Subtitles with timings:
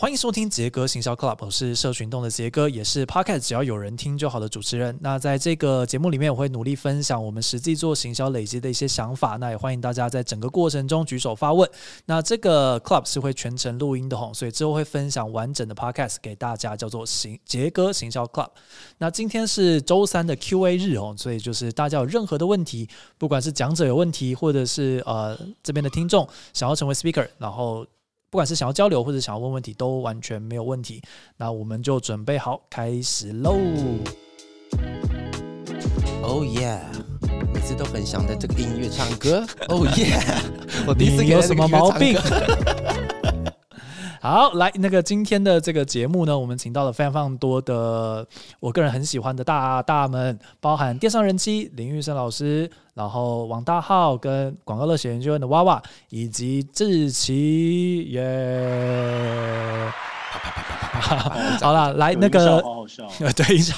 [0.00, 4.96] 欢迎收听杰哥行销 Club，我是社群动的杰哥，也是 Podcast 只要有人听就好的主持人。
[5.00, 9.36] 那在这个节目里面，我会努力分享我们实际做行销累积的一些想法。
[9.38, 11.68] 那也欢迎大家在整个过程中举手发问。
[12.04, 18.50] 那这个 Club 是会全程录音的吼，所以之后会分享完整的 Podcast 给大家，叫做行杰哥行销 Club。
[18.98, 22.88] 那今天是周三的 Q&A 日哦，所以就是大家有任何的问题，
[23.18, 27.84] 不管是讲者有问题，或者是呃这边的听众想要成为 Speaker，然后。
[28.30, 31.00] 不管是想要交流或者想要问问题，都完全没有问题。
[31.38, 33.56] 那我们就准备好开始喽
[36.22, 36.80] ！Oh yeah，
[37.54, 39.46] 每次都很想在这个音乐唱歌。
[39.68, 40.42] Oh yeah，
[40.86, 42.18] 我第一次有什么毛病？
[44.20, 48.26] 好，来那个今天的这个节目呢，我们请到了非常非常多的
[48.58, 59.92] 我个人很喜欢的大大们，包含电商人妻林玉生老师，然后王大浩跟广告乐学研究院的娃娃，以及志奇耶。
[61.60, 63.74] 好了，来那个，好好笑， 对音效，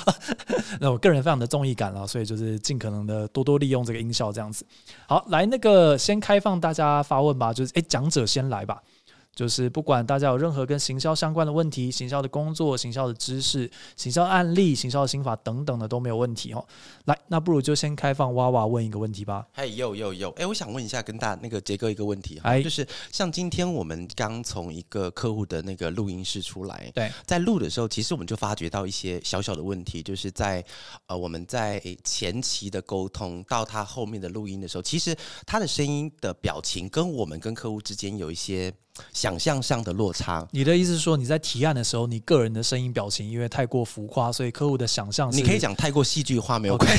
[0.80, 4.64] 那我个人非常的综艺感了，所以就是尽可能的多多利用这个音效这样子。
[5.06, 8.80] 好，来那个先开放大家发问吧，就是哎讲者先来吧。
[9.34, 16.67] 就是不管大家有任何跟行销相关的问题、行销的工作、行销的知识、行销案例、行销的心法等等的都没有问题哦。
[17.11, 19.44] 来，那不如就先开放娃娃问一个问题吧。
[19.53, 30.64] 嘿，有有有，哎，我想问一下，跟大那个杰哥一个问题哈，就是像今天我们刚从一个客户的那个录音室出来，对，在录的时候，其实我们就发觉到一些小小的问题，就是在
[31.06, 38.72] 呃我们在前期的沟通到他后面的录音的时候，其实他的声音的表情跟我们跟客户之间有一些。
[39.14, 46.98] 想象上的落差，你的意思是说你在提案的时候，你个人的声音表情因为太过浮夸，所以客户的想象，你可以讲太过戏剧化没有关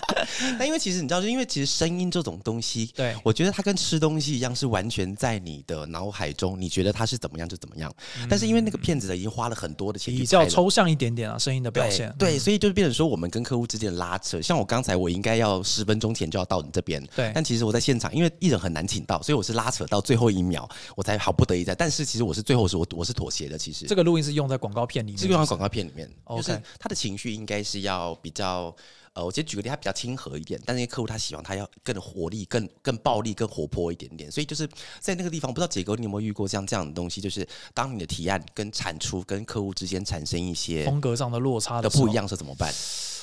[0.31, 0.55] 系。
[0.57, 7.93] 那因为其实你知道，就因为其实声音这种东西，对我觉得它跟吃东西一样，是完全在你的脑海中，你觉得它是怎么样就怎么样。
[8.29, 12.13] 但是因为那个骗子已经花了很多的钱，比较抽象一点点啊，声音的表现。
[12.17, 14.41] 对，所以就变成说我们跟客户之间的拉扯。
[14.41, 17.31] 像我刚才我应该要十分钟前就要到你这边，对。
[17.33, 21.75] 但其实我在现场，因为艺人很难请到，所以我是拉扯到最后一秒，我才好不得已在。
[21.75, 23.57] 但是其实我是最后是我我是妥协的。
[23.57, 26.09] 其实这个录音是用在广告片里面，是用在广告片里面。
[26.29, 28.75] 就是他的情绪应该是要比较。
[29.13, 34.65] 呃，我先举个例，他比较亲和一点，但那些客户他喜欢他要更活力、更更暴力、更活泼一点点，所以就是
[35.01, 42.73] 在那个地方，不知道杰哥你有没有遇过像这样的东西，就是当你的提案跟产出跟客户之间产生一些风格上的落差的不一样是怎么办？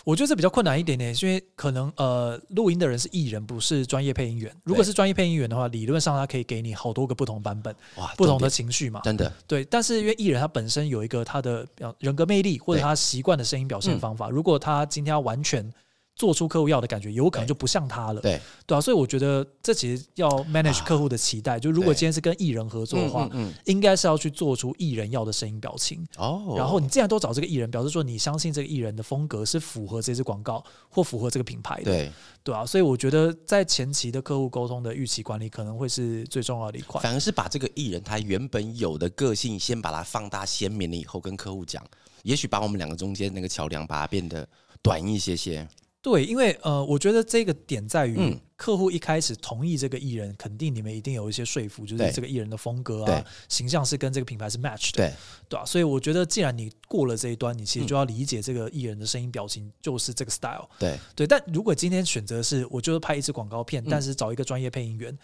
[0.09, 4.51] 我觉得这比较困难一点点，因为可能呃，录音的人是艺人，不是专业配音员。
[4.65, 9.63] 如果是专业配音员的话，理论上他可以给你好多个不同版本，哇，不同的情绪嘛，真的对。
[9.67, 11.67] 但是因为艺人他本身有一个他的
[11.99, 15.71] 人格魅力，或者他习惯的声音表现方法，如果他今天要完全
[16.19, 18.21] 做出客户要的感觉，有可能就不像他了。
[18.21, 21.61] 对对啊，所以我觉得这其实要 manage 客户的期待。
[21.61, 26.05] 就如果今天是跟艺人合作的话，嗯应该是要去做出艺人要的声音表情。
[26.17, 26.55] 哦。
[26.57, 31.85] 然后你既然都找这个艺人，表示说你相信这个艺人的风格是符合这支广告或符合这个品牌的。
[31.85, 32.13] 对
[32.43, 37.01] 对啊，所以我觉得在前期的客户沟通的预期管理可能会是最重要的一块。
[37.01, 41.81] 反而是把这个艺人他原本有的个性先把它放大鲜明了以后，跟客户讲，
[42.25, 44.45] 也许把我们两个中间那个桥梁把它变得
[44.83, 45.69] 短一些些。
[46.01, 55.13] 对，因为呃，我觉得这个点在于客户一开始同意这个艺人，肯定你们一定有一些说服，就是这个艺人的风格啊、形象是跟这个品牌是 match 的，对
[55.49, 55.65] 对吧？
[55.65, 61.27] 所以我觉得，既然你过了这一端，你其实就要理解这个艺人的声音表情就是这个 style，对对。
[61.27, 65.17] 但如果今天选择是，我就是拍一支广告片，但是找一个专业配音员。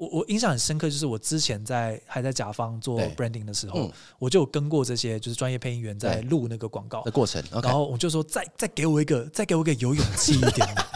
[0.00, 10.86] 我我印象很深刻，就是我之前在还在甲方做 branding 的时候，我就有跟过这些就是专业配音员在录那个广告的过程，然后我就说再再给我一个再给我一个有勇气一点的，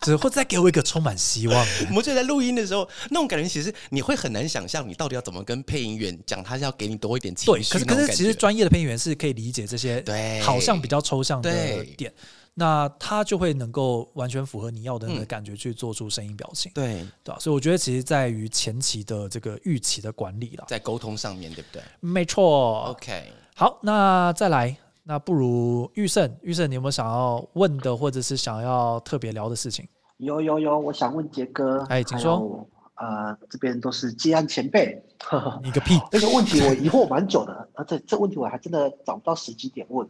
[0.00, 1.86] 只或再给我一个充满希望的。
[1.90, 7.62] 我们就在录音的时候，那种感觉其实你会很难想象，你到底要怎么跟配音员讲，他是要给你多一点情绪。
[7.62, 12.12] 对，可是可是其实专业的配音员是可以理解这些，对，好像比较抽象的点。
[12.60, 17.38] 那他就会能够完全符合你要的那个感觉去做出声音表情，对对吧？
[17.40, 21.82] 所以我觉得其实在于前期的这个预期的管理了，在沟通上面对不对？
[22.00, 22.90] 没错。
[22.90, 29.88] OK，好，那再来，那不如玉胜，玉胜，你有没有想要问的，或者是想要特别聊的事情？
[30.18, 32.68] 有有有，我想问杰哥，哎，请说。
[32.96, 35.02] 呃，这边都是接案前辈，
[35.64, 35.98] 你个屁！
[36.10, 40.06] 这个问题我疑惑蛮久的，而且这问题我还真的找不到时机点问，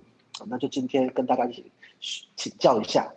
[0.47, 1.71] 那就今天跟大家一起。
[2.37, 3.13] 请教一下，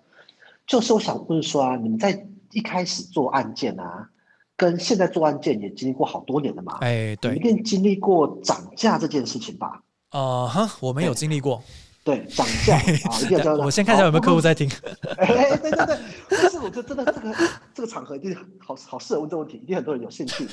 [0.68, 4.10] 就是我想问说啊，你们在一开始做案件啊，
[4.56, 6.78] 跟现在做案件也经历过好多年了嘛？
[6.82, 9.82] 哎，对，一定经历过涨价这件事情吧？
[10.10, 11.62] 啊，哈，我没有经历过。
[12.04, 14.70] 对，涨价啊， 一定要我先看一下有没有客户在听。
[15.18, 15.98] 哎，对对对，
[16.30, 17.36] 但是我觉得真的这个
[17.74, 20.46] 这个场合一定好好适合问这个问题，一定很多人有兴趣。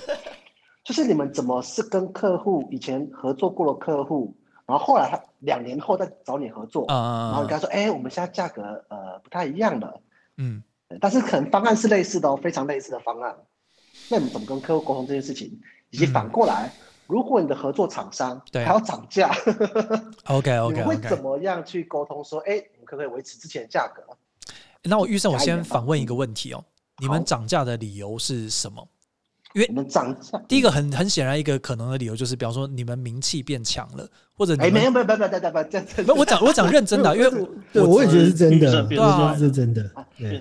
[0.85, 4.35] 就是你们怎么是跟客户以前合作过的客户，
[4.71, 10.01] 然后后来他两年后再找你合作，然后你跟他说，哎，我们现在价格呃不太一样了，
[10.37, 10.63] 嗯，
[11.01, 13.37] 但是可能方案是类似的哦，非常类似的方案，
[14.09, 15.61] 那你们怎么跟客户沟通这件事情？
[15.91, 16.71] 以及反过来，
[17.09, 19.29] 如果你的合作厂商还要涨价，
[20.27, 24.03] OK OK， 你会怎么样去沟通说，哎，你们可不可以维持之前的价格？
[24.85, 26.65] 那我预算，我先反问一个问题哦，
[26.99, 28.87] 你们涨价的理由是什么？
[29.55, 39.91] 因为你们涨价，第一个很很显然一个可能的理由就是，比方说你们名气变强了，或者哎，没有没有没有没有没有这样，不，我讲我讲认真的，因为对，我也觉得是真的，对啊，是真的，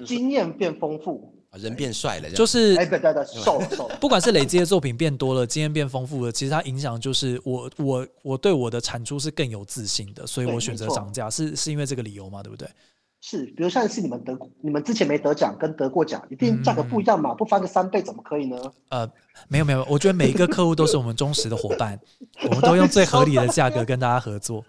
[0.06, 3.88] 经验变丰富，人变帅了，就是哎，对对对，瘦了 瘦。
[3.88, 12.44] 了，不管是累积的作品变多了，经验变丰富了，其实它影响就是我我我对我的产出是更有自信的，所以我选择涨价，是是因为这个理由嘛？
[12.44, 12.70] 对不对？
[13.22, 17.34] 是，比如像是你们得，你们之前没得奖跟得过奖，一定价格不一样嘛？
[17.34, 18.58] 不翻个三倍怎么可以呢？
[18.90, 19.10] 呃，
[19.48, 22.00] 没有没有，我觉得每一个客户都是我们忠实的伙伴，
[22.44, 24.64] 我们都用最合理的价格跟大家合作。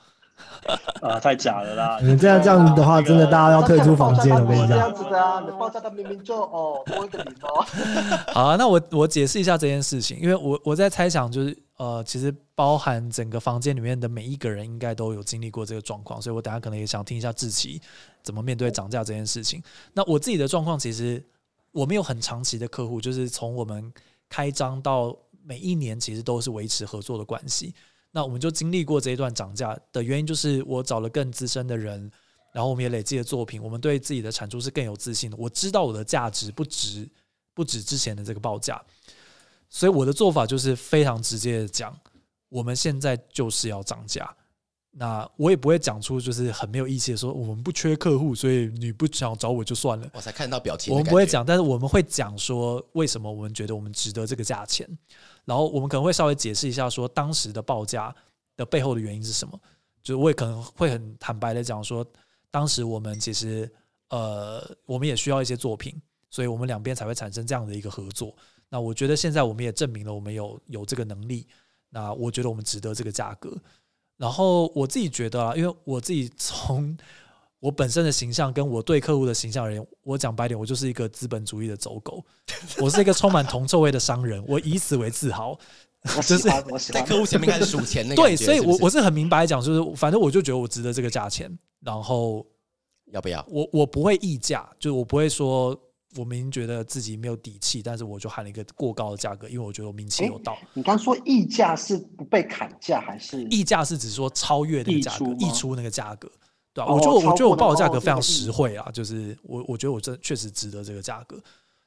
[1.00, 1.98] 啊，太假了啦！
[2.02, 4.42] 你这样这样的话，真的大家要退出房间了。
[4.42, 7.64] 我跟你讲，这样子的啊，你报价他明明就哦多一个零哦。
[8.32, 17.80] 好啊，那我我解释一下这件事情，因为我我在猜想，就是呃，其实包含整个房间里面的每一个人，应该都有经历过这个状况，所以我等下可能也想听一下志奇
[18.22, 19.62] 怎么面对涨价这件事情。
[19.94, 21.24] 那我自己的状况，其实
[21.72, 23.90] 我们有很长期的客户，就是从我们
[24.28, 27.74] 开张到每一年，其实都是维持合作的关系。
[28.12, 32.10] 那我们就经历过这一段涨价的原因，就是我找了更资深的人，
[32.52, 35.36] 然后我们也累积了作品，我们对自己的产出是更有自信的。
[35.36, 37.08] 我知道我的价值不值
[37.54, 38.82] 不止之前的这个报价，
[39.68, 41.96] 所以我的做法就是非常直接的讲，
[42.48, 44.36] 我们现在就是要涨价。
[44.92, 50.10] 那我也不会讲出就是很没有义气的说我们不缺客户，所以你不想找我就算了。
[50.12, 54.88] 我才看到表情，我们不会讲，但是我们会讲说为什么我们觉得我们值得这个价钱。
[55.44, 58.14] 然后我们可能会稍微解释一下，说当时的报价
[58.56, 59.58] 的背后的原因是什么。
[60.02, 62.04] 就是我也可能会很坦白的讲说，
[62.50, 63.70] 当时我们其实
[64.08, 65.94] 呃，我们也需要一些作品，
[66.30, 68.34] 所以我们两边才会产生这样的一个合作。
[68.68, 71.46] 那我觉得现在我们也证明了我们有有这个能力。
[71.92, 73.56] 那我觉得我们值得这个价格。
[74.20, 76.94] 然后我自己觉得啊，因为我自己从
[77.58, 82.22] 我本身的形象跟我对客户的形象而言，我讲白点，我就是一个资本主义的走狗，
[82.78, 85.58] 我是一个充满铜臭味的商人，我以此为自豪。
[86.16, 86.38] 就是
[86.92, 91.50] 在客户前面开始数钱那对，所以我我是很明白讲，就是反正我就觉得我值得这个价钱，
[91.80, 92.46] 然后
[93.12, 93.42] 要不要？
[93.50, 95.78] 我我不会议价，就是我不会说
[96.16, 100.58] 我明明觉得自己没有底气，但是我就喊了一个过高的价格，因为我觉得我名气有到。
[100.74, 103.42] 你刚说溢价是不被砍价还是？
[103.44, 106.30] 溢价是指说超越那个价格，溢出那个价格。
[106.72, 111.40] 对啊，我觉得我觉得我报的价格非常实惠啊，就是我我觉得我真确实值得这个价格，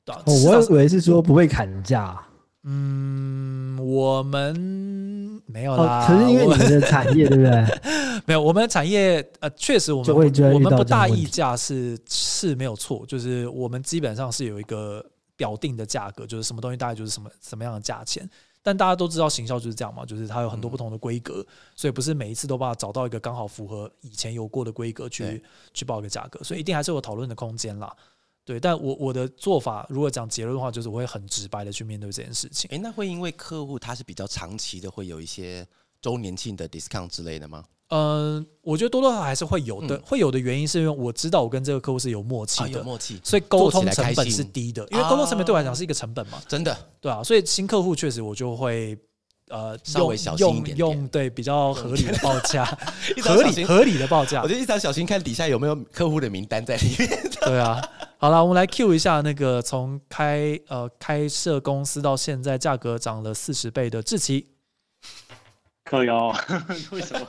[0.05, 0.21] 对啊。
[0.25, 2.21] 我以为是说不会砍价，
[2.65, 6.07] 嗯，我们没有啦。
[6.07, 7.79] 可是因为你们的产业对不对？
[8.25, 10.15] 没有，我们的产业呃，确实我们
[10.53, 15.05] 我们不大议价是是没有错，就是我们基本上是有一个
[15.35, 18.29] 表定的价格，就是什么东西大概就是什么什么样的价钱。
[18.65, 21.45] 但大家都知道行销就是这样嘛，就是它有很多不同的规格，
[21.75, 25.43] 所以不是每一次都把它找到一个刚好符合以前有过的规格去
[25.73, 27.93] 去报一个价格，所以一定还是有讨论的空间啦。
[28.45, 32.69] 对，但我我的做法如果讲结论的话，就是我会很直白的去面对这件事情。
[32.71, 35.65] 诶，那会因为客户他是比较长期的，会有一些
[36.01, 37.63] 周年庆的 discount 之类的吗？
[37.89, 48.97] 嗯，我觉得多多少少还是会有的，会有的原因是因为我知道我跟这个客户是有默契的，有默契，所以沟通成本是低的，因为沟通成本对我来讲是一个成本嘛，真的，对啊，所以新客户确实我就会
[49.49, 52.63] 呃稍微小心一点，用对比较合理的报价，
[53.23, 57.09] 合理合理的报价， 我就一直小心看底下有没有客户的名单在里面。
[57.41, 57.81] 对啊，
[58.17, 64.47] 好了，我们来 Q 一下那个从开呃开设公司到现在价格涨了四十倍的志奇，
[65.83, 66.33] 可以哦，
[66.91, 67.27] 为什么？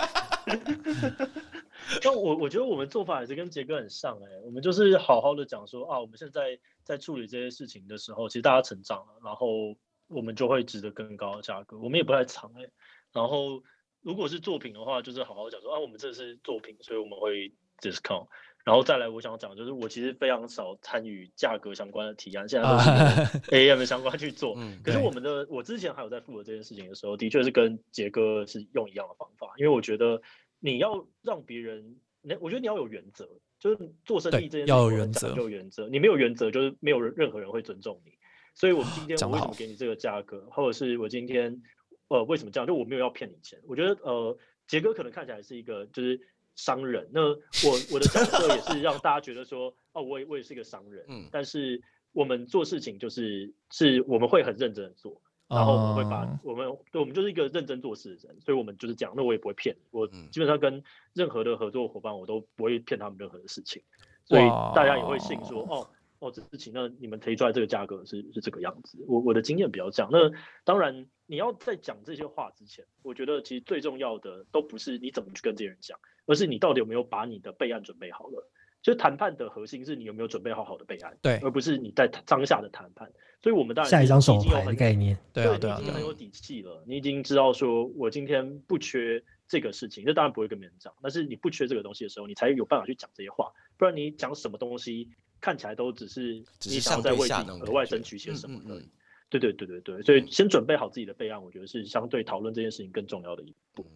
[2.02, 9.75] 但我我觉得我们做法也是跟杰哥很像哎，我们就是好好的讲说啊，我们现在在处理这些事情的时候，其实大家成长了，然后
[10.08, 11.78] 我们就会值得更高的价格。
[11.78, 12.68] 我们也不太藏哎，
[13.12, 13.62] 然后
[14.02, 18.26] 如果是作品的话，就是好好讲说啊，我们这是作品，所以我们会 discount。
[18.64, 24.56] 然后再来，我想讲就是我其实非常少参与价格相关的提案，现在都是 AM 相关去做。
[24.82, 30.23] 可是我们的我之前还有在负责这件事情的时候，的确是跟杰哥是用一样的方法，因为我觉得
[30.61, 38.12] 你要让别人，那我觉得你要有原则，就是做生意这件事要有原则，有原则，你没有原则，就是没有任何人会尊重你。
[38.54, 41.62] 所以我们今天我为什么给你这个价格，或者是我今天
[42.08, 42.66] 呃为什么这样？
[42.66, 43.61] 就我没有要骗你钱。
[43.66, 46.20] 我觉得呃杰哥可能看起来是一个就是。
[46.56, 51.82] 商人，那我我的角色也是让大家觉得说，哦，我也我也是一个商人，嗯，但是
[52.12, 60.80] 我们做事情就是是我们会很认真的做，然后我们会把我们对我们就是一个认真做事的人，所以我们就是讲，那我也不会骗我，基本上跟
[61.12, 63.82] 任何的合作伙伴，我都不会骗他们任何的事情，
[64.25, 64.42] 所以
[64.76, 65.90] 大家也会信说，哦
[66.25, 70.11] 哦，这事情那你们提出来这个价格是是这个样子，我我的经验比较这样。
[70.11, 70.31] 那
[70.64, 78.50] 当然你要在讲这些话之前，我觉得其实最重要的都不是你怎么去跟这些人讲，而是你到底有没有把你的备案准备好了。
[78.83, 83.11] 就谈判的核心是你有没有准备好好的备案，对，而不是你在当下的谈判。
[83.43, 86.85] 所以，我们当然下一张手牌的概念，对啊，对啊，已经很有底气了。
[86.87, 90.93] 你已经知道说，我今天不缺这个事情，那当然不会跟别人讲。
[91.02, 93.50] 但是你不缺这个东西的时候，你才有办法去讲这些话。
[93.78, 95.09] 不然你讲什么东西，
[95.44, 98.82] 看起来都只是你想要在为自己额外争取些什么的。
[99.28, 103.86] 对对对对对，所以先准备好自己的备案，我觉得是相对讨论这件事情更重要的一步。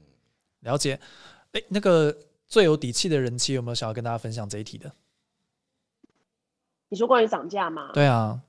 [0.61, 1.01] 了解。
[1.53, 2.15] 哎，那个
[2.47, 4.93] 最有底气的人气有没有想要跟大家分享这一题的？
[6.91, 7.93] 你说关于涨价吗？
[7.95, 8.43] 对啊，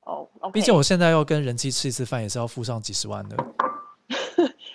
[0.00, 3.36] 哦，毕竟我现在要跟人气吃一次饭，也是要付上几十万的。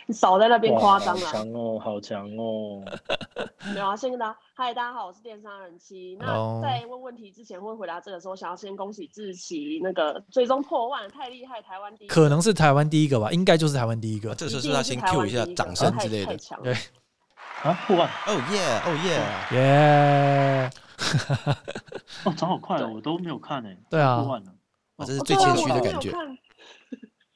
[0.08, 2.84] 你少在那边夸张了，强哦，好强哦。
[3.74, 6.16] 没有啊，先跟大家，嗨，大家好，我是电商人气。
[6.20, 14.36] 那在问问题之前，会回答这个时候，想要先恭喜志奇那个最终破万，太厉害，台湾第一，可能是台湾第一个吧，应该就是台湾第一个。
[14.36, 16.76] 这时候是要先 Q 一下掌声之类的，对。
[17.64, 19.20] 啊，破万，哦耶，哦耶，
[19.58, 20.70] 耶。
[22.26, 23.76] 哦，涨好快哦，我都没有看诶。
[23.90, 24.52] 对啊，破万了，
[25.00, 26.14] 这是最谦虚的感觉。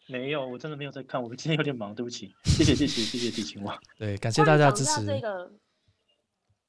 [0.09, 2.33] 没有，我真的没有在看，我今天有点忙，对不起。
[2.43, 3.79] 谢谢，谢谢，谢谢地青蛙。
[3.97, 5.05] 对，感谢大家支持。
[5.05, 5.51] 这个，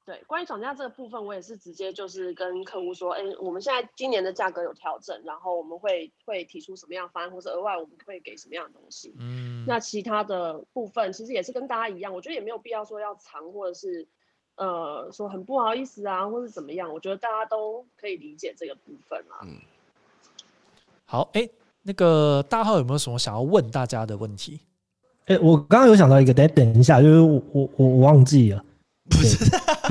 [0.04, 9.14] 对，关于涨价这个部分，我也是直接就是跟客户说，哎，我们现在今年的价格有调整，然后我们会会提出什么样方案，或者额外我们会给什么样的东西。
[9.18, 9.64] 嗯。
[9.66, 14.06] 那其他的部分其实也是跟大家一样，我觉得也没有必要说要藏，或者是。
[14.56, 16.92] 呃，说很不好意思啊，或是怎么样？
[16.92, 19.38] 我觉得大家都可以理解这个部分啦。
[19.42, 19.56] 嗯，
[21.06, 21.48] 好，哎，
[21.82, 24.60] 那个大号有没有什么想要问大家的问题？
[25.26, 28.64] 哎，我刚刚有想到一个，等等一下，就是我我我忘记了。
[29.08, 29.44] 不是，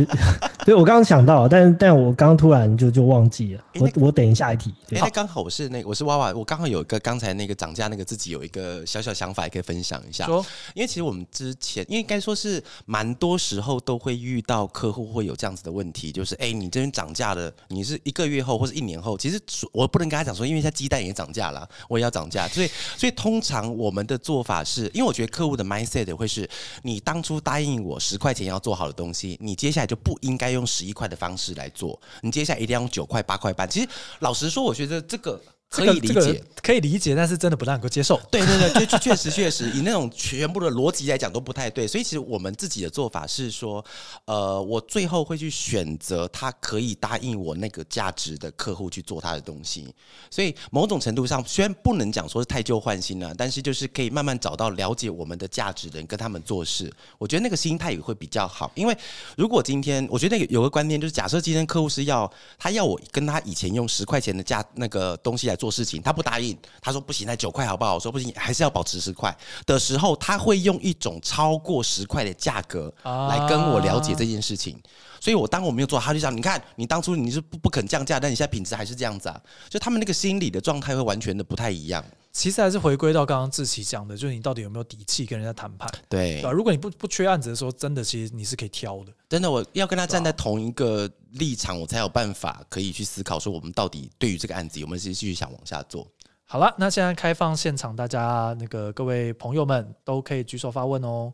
[0.65, 3.63] 对，我刚刚想到，但但我刚突然就就忘记了。
[3.79, 4.73] 我我等一下一题。
[4.91, 10.25] 哎，刚好我是那我是娃娃，我刚好有一个刚才那个涨价那个自己有一个小小想法，也可以分享一下。
[10.25, 19.41] 说，因为其实我们之前，因为该说是蛮多时候都会遇到客户会有这样子的问题，就是哎，你这边涨价了，你是一个月后或者一年后，其实
[19.71, 22.47] 我不能跟他讲说，因为现在鸡蛋也涨价了，我也要涨价。
[22.47, 26.47] 所以，所以通常我们的做法是，因为我觉得客户的 mindset 会是
[26.83, 29.09] 你当初答应我十块钱要做好的东西。
[29.09, 33.67] 东西，你接下来就不应该用十一块的方式来做，你接下来一定要用九块、八块半。
[33.67, 35.41] 其实，老实说，我觉得这个。
[35.69, 38.19] 可以理解，可以理解，但是真的不能够接受。
[38.31, 41.87] 对对对，确确实确实，以那种全部的逻辑来讲都不太对。
[41.87, 43.85] 所以其实我们自己的做法是说，
[44.25, 49.93] 呃，我最后会去选择他可以答应我那个价值的客户去做他的东西。
[50.31, 56.91] 所以某种程度上，虽然不能讲说是太旧换新了，但是就是可以慢慢找到了解我们的价值的人跟他们做事。
[57.19, 58.71] 我觉得那个心态也会比较好。
[58.73, 58.97] 因为
[59.37, 65.58] 如果今天，我觉得有个观念就是，假设今天客户是要他要我跟他以前用十块钱的价那个东西来。
[65.59, 67.95] 做事情，他不答应，他说不行，那九块好不好？
[67.95, 69.35] 我说不行，还是要保持十块
[69.65, 74.81] 的时候，他会用一种超过十块的价格来跟我了解这件事情。
[75.21, 79.39] 所以，我当我没有做，他就讲，你看，你当初你是不不肯降价，但你现在品质还是这样子啊？
[79.67, 82.01] 就他们那个心理的状态会完全的不太一样。
[82.31, 85.89] 其实还是回归到刚刚志奇讲的，就是你到底有没有底气跟人家谈判？
[86.07, 89.11] 对，如果你不不缺案子的时候，真的其实你是可以挑的。
[89.27, 96.07] 真的，我要跟他站在同一个立场，我才有办法可以去思考，说我们到底对于这个案子有没有继续想往下做。
[96.45, 101.33] 好了，那现在开放现场，大家那个各位朋友们都可以举手发问哦。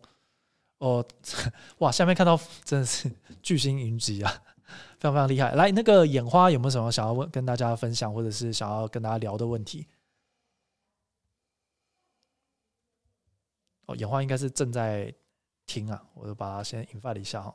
[0.79, 1.05] 哦，
[1.79, 3.09] 哇，下面看到真的是
[3.41, 4.31] 巨星云集啊，
[4.99, 5.53] 非常非常厉害。
[5.55, 9.85] 来，那个眼花有没有什么想要问跟大家分享，或者是想要跟大家聊的问题？
[13.87, 15.13] 哦，眼花应该是正在
[15.65, 17.53] 听啊，我就把它先引发了一下哈。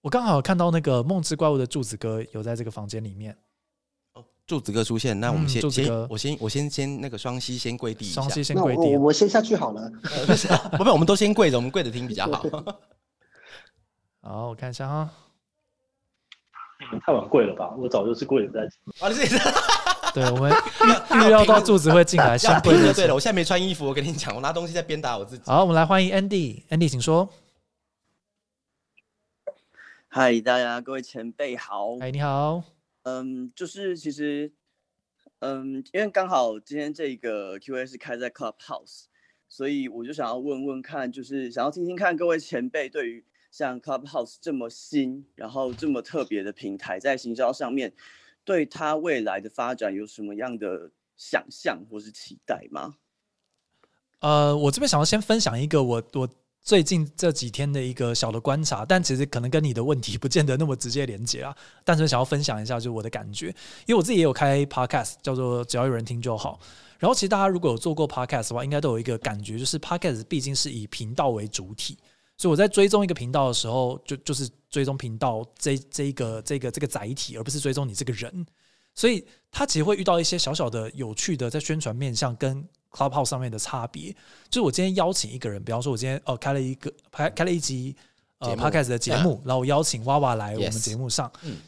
[0.00, 3.36] 我刚好看到那个梦之怪物的柱子哥有在这个房间里面。
[4.14, 9.90] 哦，柱子哥出现，那我们先先，我先我先先那个双膝先跪地双膝先跪地，我我先下去好了。
[10.76, 12.42] 不不，我们都先跪着，我们跪着听比较好。
[14.22, 15.10] 好，我看一下哈。
[17.06, 17.74] 太晚跪了吧？
[17.76, 18.60] 我早就是跪着在。
[19.06, 19.38] 啊，你这。
[20.12, 20.52] 对，我们
[21.24, 23.14] 预料到柱子会进来，先跪就对了。
[23.14, 25.44] 我现在没穿衣服，我跟你讲，我拿东西在鞭打我自己。
[25.46, 27.28] 好，我们来欢迎 Andy，Andy，请说。
[30.08, 31.96] 嗨，大家各位前辈好。
[31.98, 32.64] 嗨，你好。
[33.04, 34.50] 嗯，就是其实，
[35.38, 39.04] 嗯，因为刚好今天这个 Q&A 是开在 Clubhouse，
[39.48, 47.92] 所以我就想要问问看，就是想要听听看各位前辈对于像 Clubhouse 这么新，然后这么特别的平台，在行销上面。
[48.44, 52.94] 对他未来的发展有什么样的想象或是期待吗？
[54.20, 56.28] 呃，我这边想要先分享一个我我
[56.62, 61.56] 最近这几天的一个小的观察，但其实可能跟你的问题不见得那么直接连接啊。
[61.84, 63.46] 但是想要分享一下，就是我的感觉，
[63.86, 66.60] 因为我自己也有开 podcast，叫做只要有人听就好。
[66.98, 71.96] 然后其实大家如果有做过 podcast 的话，应该都有一个感觉，就是 podcast 毕竟是以频道为主体，
[72.40, 78.46] 所以我在追踪一个频道的时候，就就是追踪频道这这一个这个这个载体，而不是追踪你这个人。
[78.94, 84.10] 所以他其实会遇到一些小小的有趣的在宣传面向跟 Clubhouse 上面的差别。
[84.48, 87.94] 就是我今天邀请一个人，比方说我今天哦开了一个开开了一集
[88.38, 91.58] 呃 podcast 的节目，然后我邀请娃娃来我们节目上，嗯，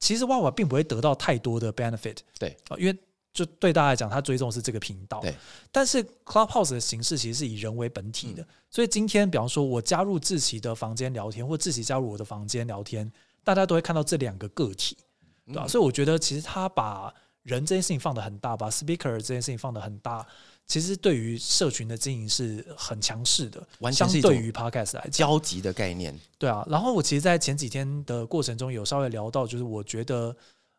[0.00, 2.98] 其实娃娃并不会得到太多的 benefit，对啊，因为。
[3.36, 5.20] 就对大家来讲，他追踪是这个频道。
[5.20, 5.34] 对，
[5.70, 13.12] 但是 Clubhouse 的形式其实是以人为本体的，所以今天，比方说我加入志奇的房间聊天，或志奇加入我的房间聊天，
[13.44, 14.96] 大家都会看到这两个个体，
[15.44, 15.68] 对吧？
[15.68, 17.12] 所以我觉得，其实他把
[17.42, 20.26] 人这件事情放的很大，把 Speaker 这件事情放的很大，
[20.66, 26.18] 其实对于社群的经营是很强势的，完全是对于 Podcast 来交集的概念。
[26.38, 30.34] 对啊，然后我其实，在前几天的过程中，有稍微聊到，就是我觉得。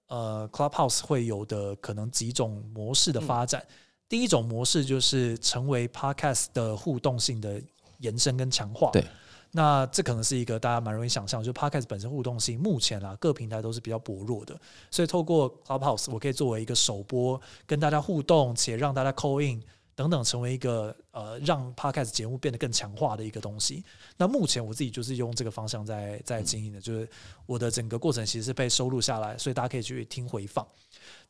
[0.08, 3.66] 呃，Clubhouse 会有的可能几种模式的发展。
[4.10, 7.62] 第一种模式就是成为 Podcast 的互动性的
[8.00, 8.90] 延伸跟强化。
[8.92, 9.06] 对，
[9.52, 14.58] 那这可能是一个大家蛮容易想象，就 Podcast 本身互动性目前啊各平台都是比较薄弱的，
[14.90, 19.62] 所以透过 Clubhouse，我可以作为一个首播跟大家互动，且让大家 call in。
[19.98, 23.84] 等等，成为一个呃，让 podcast 节目变得更强化的一个东西。
[24.16, 27.10] 那目前我自己就是用这个方向在在经营的，就是
[27.48, 30.66] 我的整个过程其实是被收录下来，所以大家可以去听回放。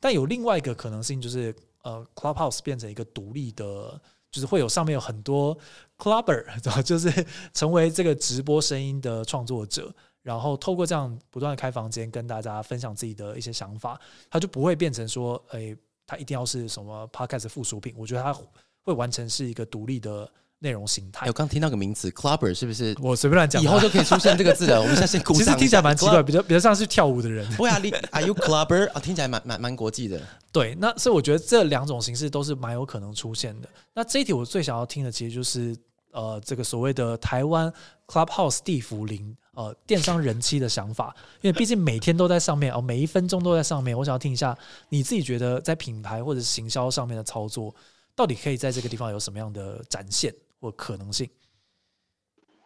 [0.01, 5.57] 但有另外一个可能性，就是呃，Clubhouse 变成一个独立的，就是会有上面有很多
[5.97, 6.43] Clubber，
[6.83, 13.97] 就是成为这个直播声音的创作者，然后透过这样不断的开房间，跟大家分享自己的一些想法，
[14.29, 15.73] 它就不会变成说，诶。
[16.07, 17.93] 它一定要是什么 podcast 附属品？
[17.97, 18.33] 我觉得它
[18.81, 20.27] 会完成是一个独立的
[20.59, 21.27] 内容形态。
[21.27, 22.95] 我刚听到个名词，clubber 是不是？
[23.01, 24.79] 我随便乱讲，以后就可以出现这个字了。
[24.79, 25.43] 我们现在先 鼓掌。
[25.43, 27.45] 其实听起来蛮奇怪，比较比较像是跳舞的人。
[27.57, 28.89] 不啊，你 Are you clubber？
[28.93, 30.19] 啊，听起来蛮蛮蛮国际的。
[30.51, 33.67] 对，那所以我觉得这两种形式都是蛮有可能出现的。
[33.93, 35.75] 那这一题我最想要听的，其实就是
[36.11, 37.71] 呃，这个所谓的台湾
[38.07, 39.35] clubhouse 地茯苓。
[39.57, 43.97] 呃，电商人气的想法，因为毕竟每天都在上面哦，每一分钟都在上面。
[43.97, 44.55] 我想要听一下
[44.89, 47.73] 你自己觉得在品牌或者行销上面的操作，
[48.15, 51.27] 到底可以在这个地方有什么样的展现或可能性？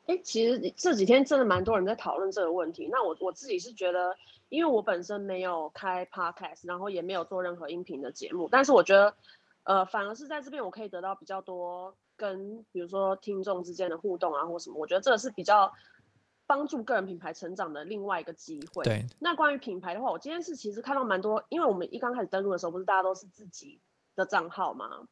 [0.08, 2.90] 哎，其实这几天真的蛮多人在讨论这个问题。
[2.92, 4.14] 那我我自己是觉得，
[4.50, 9.16] 因为我本身没有开 podcast，然后也没有做任何音频的节目，但是我觉得，
[9.64, 14.76] 呃，反而是在这边我可以得到比较多跟比如说听众之间的互动啊，或什么。
[14.78, 15.72] 我觉得这个是比较。
[16.52, 18.84] 帮助个人品牌成长的另外一个机会。
[18.84, 23.80] 对，那关于品牌的话，我今天是其实看到蛮多，因为我们一刚开始登录的时候，不是大家都是自己
[24.18, 25.08] 的账号吗？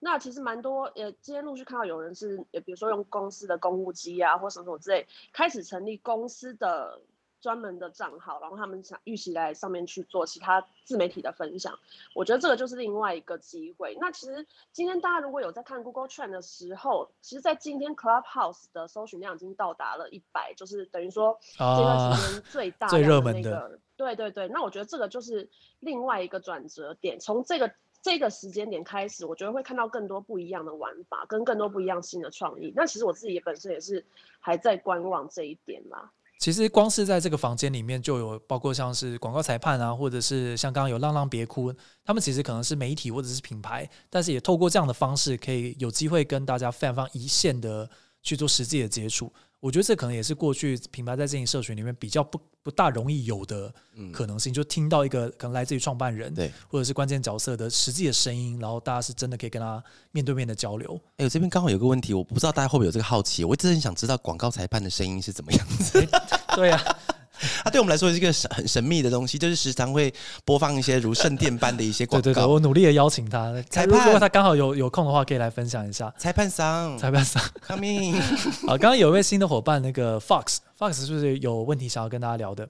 [0.00, 7.00] 那其实蛮多，呃，今天陆续看到有人是，呃，比如说用公司的公务机啊，或什么什么之类，开始成立公司的。
[7.42, 11.78] 专门的账号，然后他们想预期来上面去做其他自媒体的分享，
[12.14, 13.98] 我觉得这个就是另外一个机会。
[14.00, 23.80] 那其实今天大家如果有在看 Google Trend 的时候，其实，在今天 Clubhouse 的搜寻量已经到达了一百，就是等于说这段时间最大最热门的那个。
[23.96, 25.48] 对对对，那我觉得这个就是
[25.80, 27.18] 另外一个转折点。
[27.20, 32.72] 从这个这个时间点开始，我觉得会看到更多不一样的玩法，跟更多不一样新的创意。
[32.74, 34.04] 那其实我自己本身也是
[34.38, 36.10] 还在观望这一点啦。
[36.42, 41.72] 其实光是在这个房间里面就有包括像是广告裁判啊，或者是像刚刚有浪浪别哭，
[42.04, 47.88] 他们其实可能是媒体或者是品牌，但是也透过这样的方式，可以有机会跟大家非常非常一线的
[48.24, 49.32] 去做实际的接触。
[49.60, 53.72] 我觉得这可能也是过去品牌在经营社群里面比较不不大容易有的
[54.12, 61.00] 可能性，就听到一个可能来自于创办人，对，或者是关键角色的实际的声音，然后大家是真的可以跟他面对面的交流。
[61.18, 66.04] 哎，我这边刚好有个问题，我不知道大家会不会有这个好奇，我一直很想知道广告裁判的声音是怎么样子。
[66.56, 66.80] 对呀。
[67.64, 72.22] 它对我们来说是一个很神秘的东西，就是时常会播放一些如圣殿般的一些广告。
[72.22, 73.52] 对对对，我努力的邀请他。
[73.68, 76.14] 裁判，如果他刚好有有空的话，可以来分享一下。
[76.16, 78.14] 裁判桑，裁判桑，coming。
[78.68, 82.68] 好，刚刚有一位新的伙伴，那个 Fox，Fox 是不是有问题想要跟大家聊的？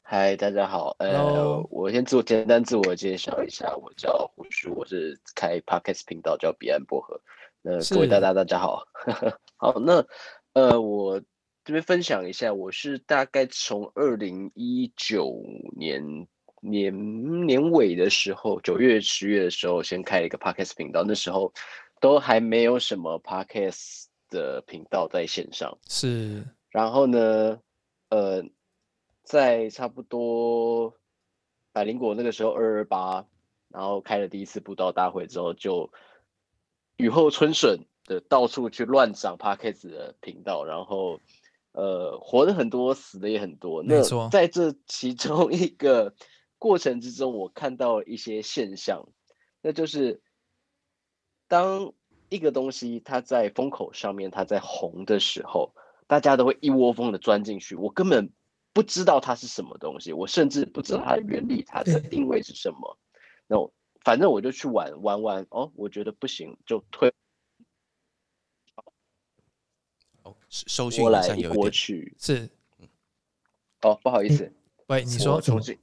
[0.00, 0.96] 嗨，大家好。
[0.98, 7.20] 呃，我先自我简单自我介绍一下，我叫胡叔，我是开 Podcast 频道叫彼岸薄荷。
[7.60, 8.82] 那各位大家大家好。
[9.58, 10.02] 好，那
[10.54, 11.20] 呃我。
[11.64, 15.42] 这边分享一下，我是大概从二零一九
[15.74, 16.28] 年
[16.60, 21.02] 年年尾的时候，九月十月的时候，先开了一个 podcast 频道。
[21.02, 21.50] 那时候
[22.02, 25.78] 都还没有什么 podcast 的频道在线上。
[25.88, 26.44] 是。
[26.68, 27.58] 然后呢，
[28.10, 28.44] 呃，
[29.22, 30.94] 在差不多
[31.72, 33.26] 百灵果那个时候二二八，
[33.68, 35.90] 然后开了第一次布道大会之后，就
[36.98, 41.18] 雨后春笋的到处去乱涨 Podcast 的频道，然后
[41.74, 43.82] 呃活的很多，死的也很多。
[43.82, 46.14] 那在这其中一个
[46.58, 49.06] 过程之中，我看到一些现象，
[49.60, 50.22] 那就是
[51.46, 51.92] 当
[52.30, 55.74] 一个东西它在风口上面，它在红的时候，
[56.06, 57.76] 大家都会一窝蜂的钻进去。
[57.76, 58.32] 我根本
[58.72, 62.98] 不知道它是什么东西，我甚至不知道它的原理，它的定位是什么。
[63.46, 67.12] 那我反正我就去玩玩玩哦，我觉得不行就退。
[70.22, 70.34] 哦，
[70.66, 72.14] 收讯过来过去。
[72.18, 72.48] 是，
[73.82, 74.52] 哦，不好意思，
[74.86, 75.40] 喂，你说。
[75.40, 75.78] 收讯，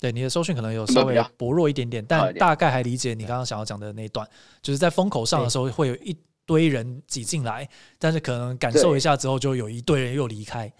[0.00, 4.28] 对你的收讯可能有稍微薄弱一点点，但大概还理解你刚刚想要讲的那一段，
[4.60, 6.14] 就是在风口上的时候会有一
[6.44, 7.66] 堆人挤进来，
[7.98, 10.70] 但是可能感受一下之后就有一堆人又离开，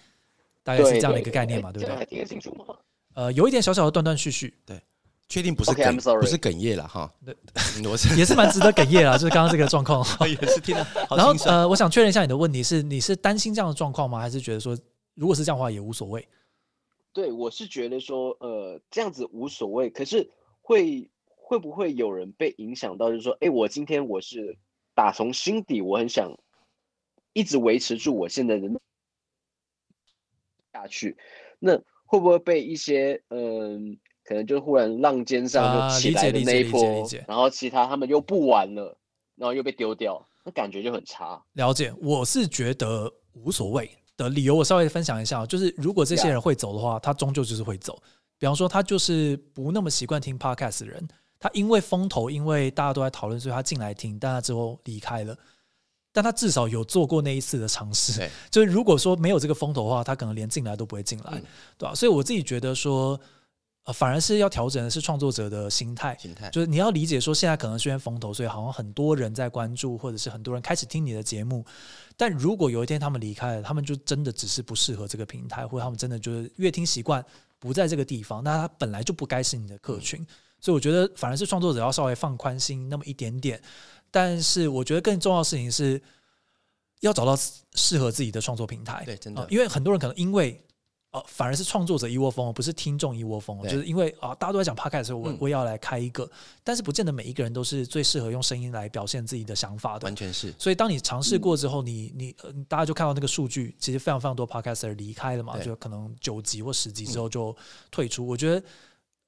[0.62, 2.04] 大概是这样的一个概念嘛，对不对？
[2.04, 2.76] 听得清楚吗？
[3.14, 4.78] 呃，有一点小小的断断续续，对。
[5.34, 7.12] 确定不是哽不是哽咽了哈，
[7.90, 10.86] 我是也是蛮值得哽咽了， 就是刚刚这个状况，也是听了。
[11.10, 14.20] 然后呃，我想确认一下你的问题是，你是担心这样的状况吗？
[14.20, 14.78] 还是觉得说，
[15.14, 16.24] 如果是这样的话也无所谓？
[17.12, 19.90] 对，我是觉得说，呃，这样子无所谓。
[19.90, 20.30] 可是
[20.62, 23.08] 会会不会有人被影响到？
[23.08, 24.56] 就是说，哎，我今天我是
[24.94, 26.32] 打从心底，我很想
[27.32, 28.68] 一直维持住我现在的
[30.72, 31.16] 下去，
[31.58, 33.98] 那会不会被一些嗯？
[34.24, 38.96] 可能就忽然浪尖上就起来的那一波，然后其他他们又不玩了，
[39.36, 41.38] 然后又被丢掉，那感觉就很差。
[41.52, 48.02] 了解，我是觉得无所谓的理由，我稍微分享一下，就是如果这些人会走的话，他终究就是会走。
[48.38, 51.06] 比方说，他就是不那么习惯听 podcast 的人，
[51.38, 55.36] 他因为风头，因为大家都在讨论，所以他进来听，但他之后离开了。
[56.12, 58.26] 但他至少有做过那一次的尝试。
[58.50, 61.42] 就是如果说没有这个风头的话，他可能连进来都不会进来，
[61.76, 61.94] 对吧？
[61.94, 63.20] 所以我自己觉得说。
[63.84, 71.62] 呃，反而是要调整的是创作者的心态，心态就是你要理解说，现在可能是因为风头，所以好像很多人在关注，或者是很多人开始听你的节目。
[72.16, 77.22] 但如果有一天他们离开了，他们就真的只是不适合这个平台，或者他们真的就是乐听习惯
[77.58, 80.26] 不在这个地方，那他本来就不该是你的客群。
[80.62, 83.60] 所以我觉得反而是创作者要稍微放宽心那么一点点。
[84.10, 86.00] 但是我觉得更重要的事情是
[87.00, 87.38] 要找到
[87.74, 89.02] 适合自己的创作平台。
[89.04, 90.58] 对，真的，因为很多人可能因为。
[91.14, 93.62] 哦，反而是创作者一窝蜂，不是听众一窝蜂。
[93.62, 96.28] 就是因为啊，大家都在讲 podcast 的时候，我我也要来开一个，
[96.64, 100.06] 但是不见得每一个人都是最适合用声音来表现自己的想法的。
[100.06, 100.52] 完全是。
[100.58, 102.34] 所以当你尝试过之后，你你
[102.68, 107.56] 大家就看到那个数据，其实非常非常多 podcaster 离开了嘛，就可能九级或十级之后就
[107.92, 108.26] 退出。
[108.26, 108.66] 我觉得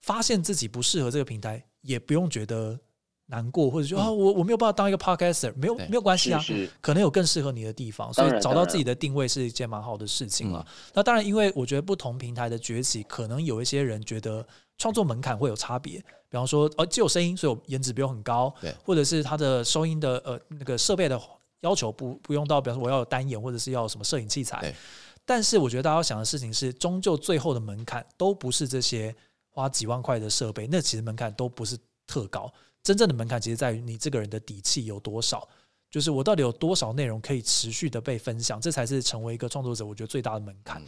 [0.01, 2.77] 发现自己不适合这个平台，也不用觉得。
[3.27, 6.41] 难过，或者说啊，我我没有办法当一个 podcaster，没有没有关系啊，
[6.81, 10.65] 可能有更适合你的地方，所以找到自己的定位是一件蛮好的事情了。
[10.95, 14.47] 那当然，因为我觉得不同平台的崛起，可能有一些人觉得
[14.79, 21.21] 创作门槛会有差别，比方说，呃，既有声音，所以颜值不用很高，对，或者是它的收音的呃那个设备的
[21.63, 24.73] 要求不不用到，比方说我要有单眼，或者是要什么摄影器材。
[25.25, 29.13] 但是我觉得大家要想的事情是，终究最后的门槛都不是这些
[29.51, 32.53] 花几万块的设备，那其实门槛都不是特高。
[32.87, 35.49] 真正的门槛其实在于你这个人的底气有多少，
[35.91, 40.81] 就是我到底有多少内容可以持续的被分享，这才是成为一个创作者我觉得最大的门槛。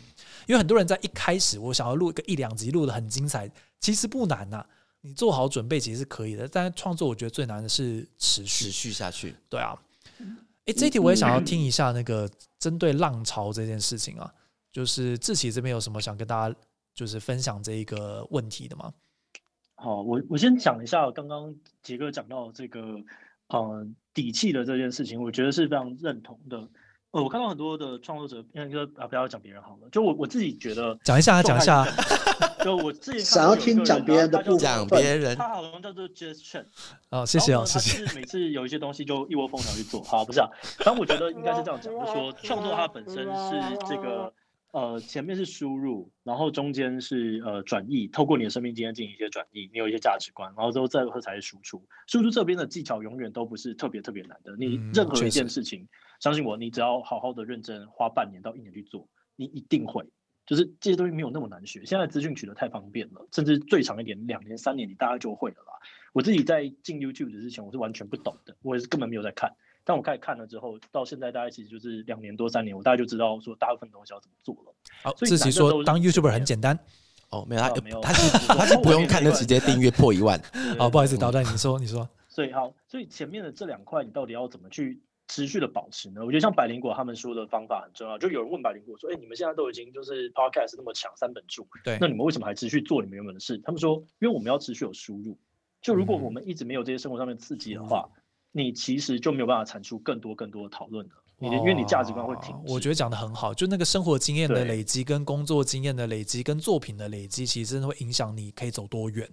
[0.46, 4.64] 因为很多人在一开始我想要录一个一两集录的很精彩，其实不难呐，
[5.00, 6.46] 你做好准备其实是可以的。
[6.46, 9.34] 但是创作我觉得最难的是持续持续下去。
[9.48, 9.76] 对啊，
[10.66, 12.30] 哎，这题我也想要听一下那个
[12.60, 14.32] 针对浪潮这件事情啊，
[14.70, 16.56] 就是志奇这边有什么想跟大家
[16.94, 18.94] 就是分享这一个问题的吗？
[19.80, 23.00] 好，我我先讲一下刚刚杰哥讲到这个，
[23.46, 26.58] 呃，底气的这件事情，我觉得是非常认同的。
[27.12, 31.86] 呃，我看到很多的创作者，应该说啊，不要讲别人好了，就我我自己觉得，讲一下，讲一下，
[32.64, 36.64] 就我自己想要听讲别人的，讲别人，他好像叫做 Just
[37.10, 38.04] 哦，谢谢哦，谢谢。
[38.18, 40.48] 每次有一些东西就一窝蜂想去做，好，不是啊，
[40.84, 44.34] 但我觉得应该是这样讲，就是说创作它本身是这个。
[44.72, 51.82] 呃，前面是输入，然后中间是呃转译，透过你的生命经验进行一些转译，你有一些价值观，然后之后再后才是输出。
[52.06, 55.88] 输出这边的技巧永远都不是特别特别难的，你任何一件事情，
[56.20, 60.04] 相信我，你只要好好的认真，花半年到一年去做，你一定会。
[60.44, 65.72] 就是这些东西没有那么难学，现在资讯取得太方便了，甚至最长一点两年三年，你大概就会了啦。
[66.14, 69.54] 我自己在进 YouTube 之前，我是完全不懂的，我也是根本没有在看。
[69.88, 74.74] 但我开始看了之后，到现在大概其实就是两年多三年，我大概就知道说大部分东西要怎么做了。
[75.02, 76.78] 好，自己说当 YouTuber 很简单
[77.30, 80.38] 哦，没有他没有， 他是他是不用看就直接订阅破一万。
[80.78, 82.06] 好，不好意思，导弹，你说你说。
[82.28, 86.20] 所以好，所以前面的这两块你到底要怎么去持续的保持呢？
[86.20, 88.18] 我觉得像百灵果他们说的方法很重要。
[88.18, 95.38] 就有人问百灵果说：“哎，你们现在都已经就是 Podcast 那么强三本柱，对，那你们为什么还持续做你们原本的事？”他们说：“因为我们要持续有输入。”
[95.80, 98.08] 就如果我们一直没有这些生活上面刺激的话，
[98.52, 101.12] 你其实就没有办法产出更多更多的讨论了。
[101.40, 102.56] 你的因为你价值观会停。
[102.66, 109.28] 我觉得讲的很好，就那个生活经验的累积、跟工作经验的累积、跟作品的累积，其实真的会影响你可以走多远。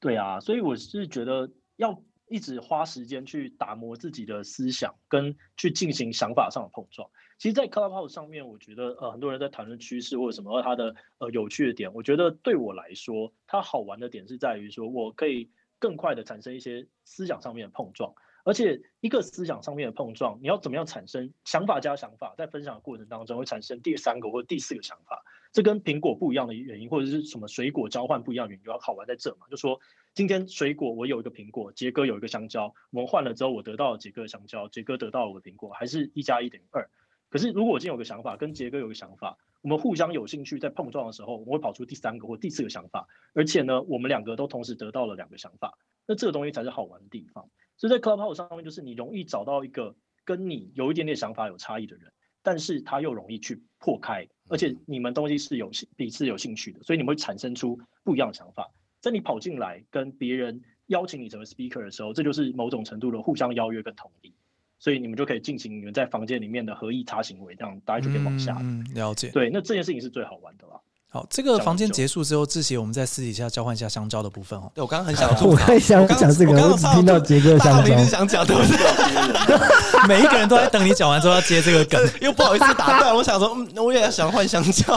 [0.00, 7.10] 对啊，所以我是觉得要一直花时间去打磨自己的思想，跟去进行想法上的碰撞。
[7.38, 11.92] 其实，在 Clubhouse 上面，我觉得呃，很多人在谈论趋势或者什么它的呃有趣的点。
[11.92, 18.14] 我觉得对我来说，它好玩的点是在于说，我可以更快的产生一些思想上面的碰撞。
[18.48, 25.22] 而且，一个思想上面的碰撞，你要怎么样产生想法加想法，在分享的过程当中会产生第三个或第四个想法？
[25.52, 29.46] 这跟苹果不一样的原因，或者是什么水果交换不一样的原因，要好玩在这嘛？
[29.50, 29.78] 就说
[30.14, 36.88] 今天水果我有一个苹果，杰哥有一个香蕉，我们换了之后，我得到了杰哥香蕉，杰哥得到了我的苹果，还是一加一等于二？
[37.28, 47.50] 可是，如果我今天有个想法，跟杰哥有个想法，我们互相有兴趣，在碰撞的时候，我们会跑出第三个或第四个想法，而且呢，我们两个都同时得到了两个想法，那这个东西才是好玩的地方。
[47.78, 52.12] 所以在 Clubhouse 上面，就是你容易找到一个跟你有一点点想法有差异的人，
[52.42, 58.70] 但是他又容易去破开，而且你们东西是有彼此有兴趣的，所以你们会产生出不一样的想法。
[59.00, 64.34] 在你跑进来跟别人邀请你成为 speaker 的时候，这就是某种程度的互相邀约跟同意。
[64.80, 68.56] 所以你们就可以进行你们在房间里面的合意差行为，这样大家就可以往下。
[68.60, 69.30] 嗯，了解。
[69.32, 70.80] 对，那这件事情是最好玩的啦。
[71.10, 74.70] 好，这个房间结束之后，志奇，我们再私底下交换一下香蕉的部分哦。
[74.74, 80.06] 对我刚刚很 想，我刚想讲这个，我只听到杰哥香蕉，想讲对不对？
[80.06, 83.14] 每一个人都在等你讲完之后要接这个梗， 又不好意思打断。
[83.14, 84.94] 我想说，嗯，我也要想换香蕉。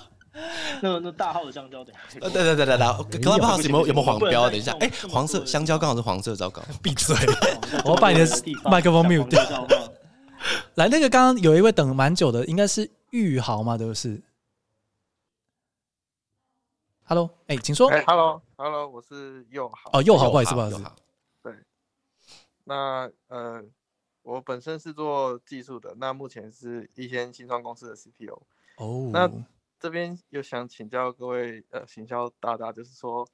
[0.80, 2.18] 那那大号的香蕉，等下。
[2.22, 4.48] 呃，对对对对对，Clubhouse 有没有有没有黄标？
[4.48, 7.14] 等一下，哎，黄色香蕉刚好是黄色，糟糕，闭嘴！
[7.84, 8.26] 我把你的
[8.64, 9.40] 麦克风 mute 掉。
[10.76, 14.20] 来，那个刚刚有一位等蛮久的，应该是玉豪嘛，对不是
[17.12, 17.90] ？Hello，哎，请说。
[17.90, 19.90] 哎，Hello，Hello，我是佑豪。
[19.92, 20.82] 哦，佑豪，不好意思，不好意思。
[21.42, 21.54] 对，
[22.64, 23.62] 那呃，
[24.22, 28.40] 我本身是做技术的，那目前是一间新创公司的 CTO。
[28.78, 29.30] 哦，那。
[29.78, 33.28] 这边又想请教各位呃行销大大，就是说，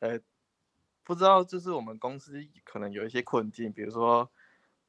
[0.00, 0.18] 呃，
[1.04, 4.28] 不知道就是我们公司可能有一些困境，比如说，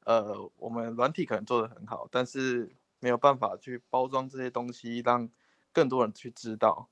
[0.04, 5.30] 呃，我们软体可能做的很好，但是没有办法去包装这些东西，让
[5.72, 6.88] 更多人去知道。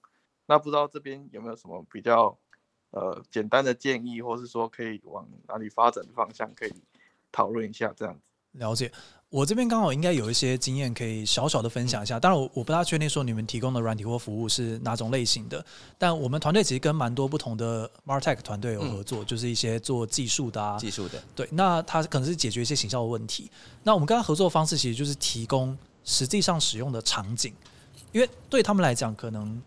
[0.48, 2.36] 那不知道这边有没有什么比较
[2.90, 6.72] 呃简单的建议，或是说可以往哪里发展的方向，可以
[7.30, 8.20] 讨论一下这样子。
[8.52, 8.90] 了解。
[9.30, 15.62] 我这边刚好应该有一些经验可以小小的分享一下，当然我我不大确定说你们提供的软体或服务是哪种类型的，
[15.98, 23.50] 但我们团队其实跟蛮多不同的 Martech 团队有合作，就是一些做技术的啊，技术的，对，那它可能是解决一些形象的问题。
[23.82, 27.52] 那我们跟他合作的方式其实就是提供实际上使用的场景，
[28.12, 29.60] 因为对他们来讲，可能诶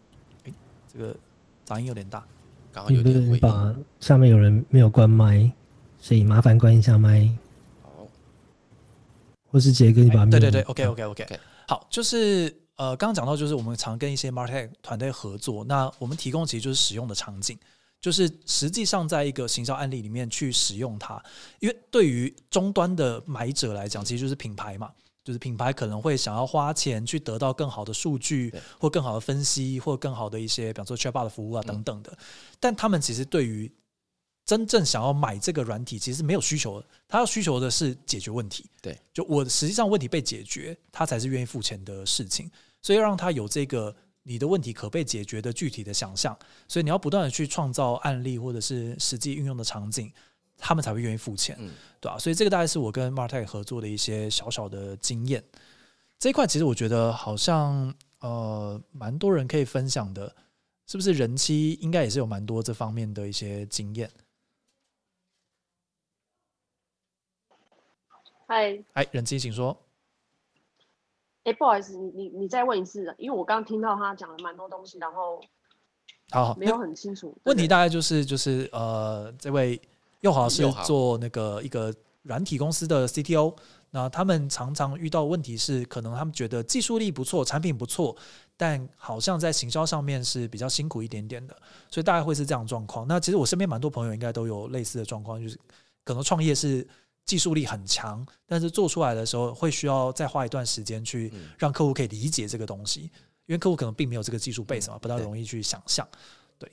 [0.92, 1.16] 这个
[1.64, 2.26] 杂音有点大，
[2.72, 5.52] 刚刚有点把下面有人没有关麦，
[6.00, 7.30] 所以麻烦关一下麦。
[9.52, 12.46] 或是杰哥，你把对对对，OK OK OK，好，就是
[12.78, 17.60] 呃，刚刚讲到，就是我们常跟一些 Martech 团队合作，那我们提供其实就是使用的场景，
[18.00, 21.22] 就是实际上在一个行销案例里面去使用它，
[21.60, 24.90] 因为对于终端的买者来讲，其实就是品牌嘛，
[25.24, 32.18] 就是品牌可能会想要花钱去得到更好的数据，或更好的分析，或更好的一些，比方说 chatbot 的服务啊等等的，
[32.60, 33.72] 但他们其实对于
[34.44, 36.88] 真正想要买这个软体，其实没有需求的。
[37.08, 38.66] 他要需求的是解决问题。
[38.82, 42.50] 对，就我实际上问题被解决，他才是愿意付钱的事情。
[42.82, 46.38] 所以让他有这个你的问题可被解决的具体的想象。
[46.68, 50.12] 所以你要不断的去创造案例或者是实际运用的场景，
[50.62, 51.58] 他们才会愿意付钱，
[52.00, 52.18] 对吧？
[52.18, 55.44] 所以这个大概是我跟 Martech 合作的一些小小的经验。
[56.20, 60.34] 这一块其实我觉得好像呃蛮多人可以分享的，
[60.86, 61.14] 是不是？
[61.14, 64.10] 人妻应该也是有蛮多这方面的一些经验。
[68.48, 69.76] 嗨，哎，任机，请说。
[71.44, 75.42] 哎，不好意思，你你你再问一次，因为我刚刚听到他讲了蛮多东西，然后
[76.30, 77.36] 好没有很清楚。
[77.46, 79.82] 问题大概就是就是呃，这位
[80.22, 83.56] 又好是做那个一个软体公司的 CTO，
[83.92, 88.16] 那他们常常遇到问题是，可能他们觉得技术力不错，产品不错，
[88.58, 91.56] 但好像在行销上面是比较辛苦一点点的，
[91.90, 93.08] 所以大概会是这样状况。
[93.08, 95.60] 那其实我身边蛮多朋友应该都有类似的状况，就是
[96.04, 96.88] 可能创业是。
[97.24, 103.04] 技术力很强，但是做出来的时候会需要再花一段时间去让客户可以理解这个东西，
[103.46, 106.06] 因为客户可能并没有这个技术背景嘛，不太容易去想象。
[106.58, 106.70] 对。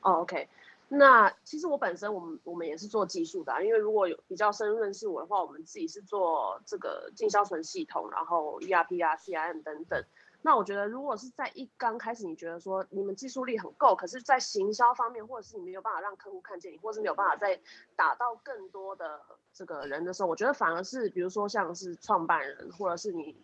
[0.00, 0.48] 哦，OK，
[0.92, 10.04] 那其实我本身我们我们也是做技术的，因为如果有比较深入认识我的话，我们自己是做这个进销存系统，然后 ERP 啊、CRM 等等。
[10.42, 17.60] 那我觉得，如果是在一刚开始，你觉得说你们技术力很够，可是，在行销方面，或者是你没有办法让客户看见你，或者是没有办法再
[17.94, 19.20] 打到更多的
[19.52, 23.36] 这个人的时候，我觉得反而是，比如说像是创办人，或者是你，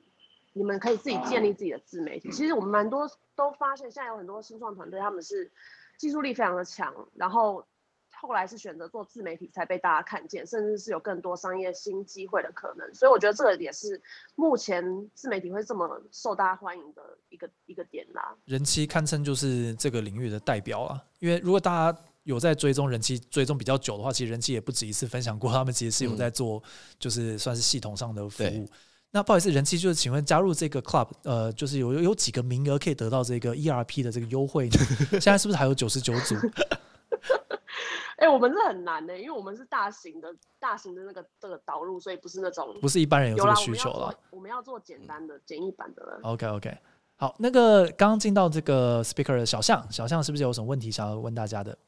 [0.55, 2.31] 你们可以自己建立自己的自媒体。
[2.31, 5.53] 其实我们蛮多都发现，现在有很多新创团队，他们是
[5.99, 7.67] 技术力非常的强，然后。
[8.19, 12.95] 后来是选择做自媒体才被大家看见，甚至是有更多商业新机会的可能。
[12.95, 14.01] 所以我觉得这个也是
[14.35, 14.83] 目前
[15.13, 18.35] 自媒体会这么受大家欢迎的一个一个点啦。
[18.47, 21.05] 人气堪称就是这个领域的代表啊！
[21.19, 26.61] 因为如果大家有在追踪人气追踪比较久的话，其实人气也不止一次分享过，他们其实是有在做，
[26.99, 28.67] 就是算是系统上的服务。
[29.17, 34.77] 那不好意思，人气就是请问加入这个 club，呃，就是有有几个名额可以得到这个 ERP 的这个优惠呢？
[35.19, 36.35] 现在是不是还有九十九组？
[38.19, 40.29] 哎，我们是很难的，因为我们是大型的、
[40.61, 44.15] 大型的那个这个导入，所以不是那种不是一般人有这个需求了。
[44.29, 46.21] 我们要做简单的、简易版的了。
[46.23, 46.77] OK OK，
[47.17, 51.79] 好，那个刚刚进到这个 speaker 的小象，小象是不是有什么问题想要问大家的？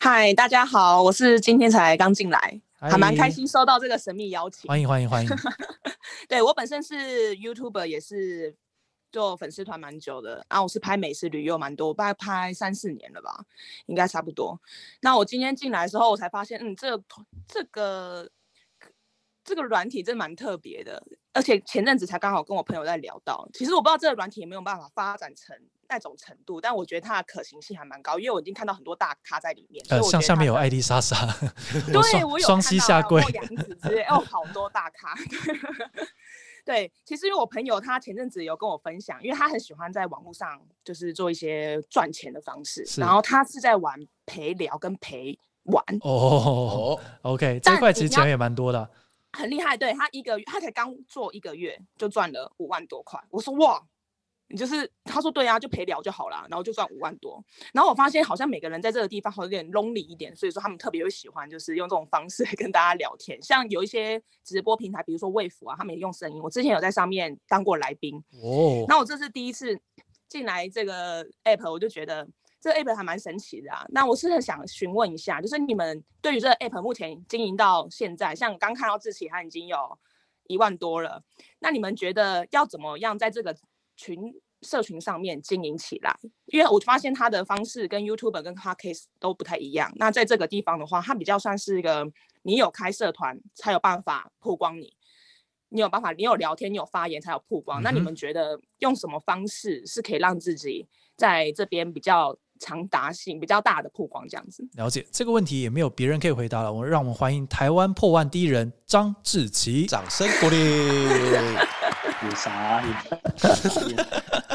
[0.00, 4.68] 嗨，大家好，我是今天才刚进来，还蛮开心收到这个神秘邀请。
[4.68, 5.30] 欢迎欢迎欢迎。
[6.28, 8.56] 对我本身是 YouTuber，也是。
[9.12, 13.44] 做粉丝团蛮久的啊，我是拍美食旅游蛮多，大概拍三四年了吧，
[13.86, 14.56] 应该差不多。
[15.00, 16.96] 那我今天进来的时候，我才发现，嗯，这
[17.48, 18.30] 这个
[19.42, 25.58] 这个软体真蛮特别的，而且前阵子才刚好跟我朋友在聊到，其实我不知道这个软体有没有办法发展成
[25.90, 29.84] 那种程度，但我觉得它的可行性还蛮高，因为我已经看到很多大咖在里面。
[29.90, 31.16] 呃，像下面有艾丽莎莎，
[31.92, 35.14] 对我有双膝下跪，杨子之类，哦，好多大咖。
[36.64, 46.96] 对，其实因为我朋友他前阵子有跟我分享，因为他很喜欢在网络上就是做一些赚钱的方式，然后他是在玩陪聊跟陪玩哦。
[47.22, 48.88] OK，这块其实钱也蛮多的，
[49.32, 49.76] 很厉害。
[49.76, 53.20] 对他一个月，他才刚做一个月就赚了五万多块。
[53.30, 53.82] 我说哇。
[54.50, 57.42] 你就是他说对啊，就陪聊就好了，然后就赚五万多。
[57.72, 63.40] 然后我发现好像每个人在这个地方好像有点 lonely 一点，所以说他们特别会喜欢就是用这种方式 跟大家聊天。
[63.40, 66.42] 像有一些直播平台，比如说卫福啊，他们也用声音。
[66.42, 68.84] 我之前有在上面当过来宾哦。
[68.88, 69.80] 那我这是第一次
[70.28, 72.28] 进来这个 app，我就觉得
[72.60, 73.86] 这个 app 还蛮神奇的啊。
[73.90, 79.96] 那我是很想询问一下，就是你们对于这个 app 目前经营到现在，像刚看到志奇他已经有
[80.48, 81.22] 一万多了，
[81.60, 83.56] 那你们觉得要怎么样在这个
[84.00, 84.18] 群
[84.62, 89.92] 社群上面经营起来，因为我发现他的方式跟 YouTube 跟 Podcast 都不太一样。
[89.96, 92.06] 那在这个地方的话，它比较算是一个
[92.42, 94.94] 你有开社团才有办法曝光你，
[95.68, 97.82] 你有办法，你有聊天，你有发言才有曝光。
[97.82, 100.86] 那你们觉得用什么方式是可以让自己
[101.16, 104.26] 在这边比较长达性比较大的曝光？
[104.28, 106.72] 这样子了解这个问题也没有别人可以回答了。
[106.72, 111.79] 我让我们欢迎台湾破万第一人张志奇，掌声鼓励。
[112.22, 112.82] 有啥？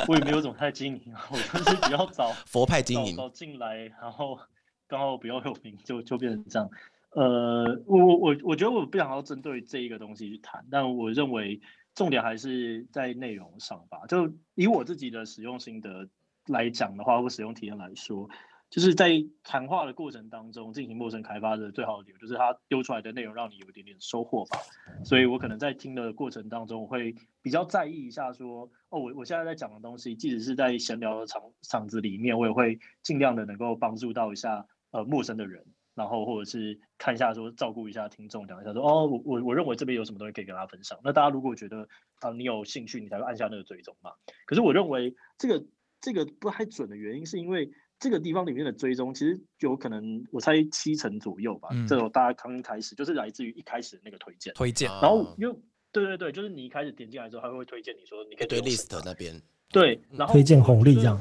[0.08, 4.40] 我也没有怎么太经营啊，我就是比较早 佛派经营，早进来，然后
[4.88, 6.70] 刚好比较有名，就就变成这样。
[7.12, 11.60] 呃，我我我觉得我不想要针对这一个东西去谈，但我认为
[11.96, 14.06] 重点还是在内容上吧。
[14.08, 16.08] 就以我自己的使用心得
[16.46, 18.30] 来讲的话，或使用体验来说。
[18.70, 24.58] 就是在谈话的过程当中进行陌生开发的最好的理由，就是他丢出来的内容让你有一点点收获吧。
[25.06, 41.00] 所以我可能在听的过程当中，我会比较在意一下，说哦，我我现在在讲的东西，即使是在闲聊的场场子里面，我也会尽量的能够帮助到一下呃陌生的人，然后或者是看一下说照顾一下听众，讲一下说哦，我我我认为这边有什么东西可以跟大家分享。
[41.02, 41.88] 那大家如果觉得
[42.20, 44.12] 啊你有兴趣，你才会按下那个追踪嘛。
[44.46, 45.66] 可是我认为这个
[46.02, 47.72] 这个不太准的原因，是因为。
[48.06, 51.70] 这个地方里面的追踪，其实有可能我猜七成左右吧。
[51.90, 54.88] 这种大家刚开始就是来自于一开始的那个推荐，推荐。
[55.02, 55.52] 然后又
[55.92, 61.20] 对对对，就是你一开始点进来之后，他会推荐你说你可以对 list 那边对，然后推荐红利这样。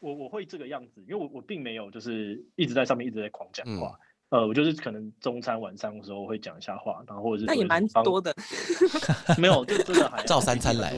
[0.00, 3.98] 我我会这个样子，因为我我并没有就是一直在上面一直在狂讲话。
[4.28, 8.34] 呃，我就是可能中餐晚餐的时候会讲一下话，然后或者是那也蛮多的，
[9.40, 10.92] 没有就真的还照三餐来，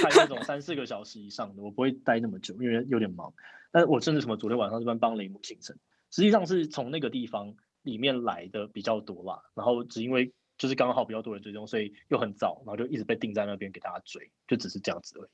[0.00, 3.30] 开那种三四个小时以上的，我不会待那么久，因为有点忙。
[3.72, 5.76] 但我甚至什么昨天晚上这边帮雷姆庆生，
[6.10, 9.42] 实际上是从那个地方里面来的比较多啦。
[9.54, 15.30] 然后只因为就是刚好比较多人追踪，所以又很早，然后就一直被定在那边给大家追，就只是这样子而已。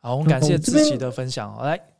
[0.00, 1.91] 好，我们感谢志奇的分享，来。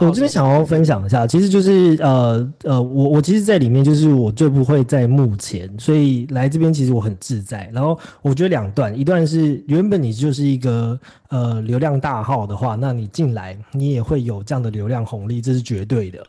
[0.00, 7.68] 我这边想要分享一下，其实就是呃呃，我我其实，在里面就是我最不会在幕前，所以来这边其实我很自在。
[7.72, 10.98] 然后我觉得两段，一段是原本你就是一个
[11.30, 16.24] 呃流量大号的话，那你进来你也会有这样的流量红利，这是绝对的。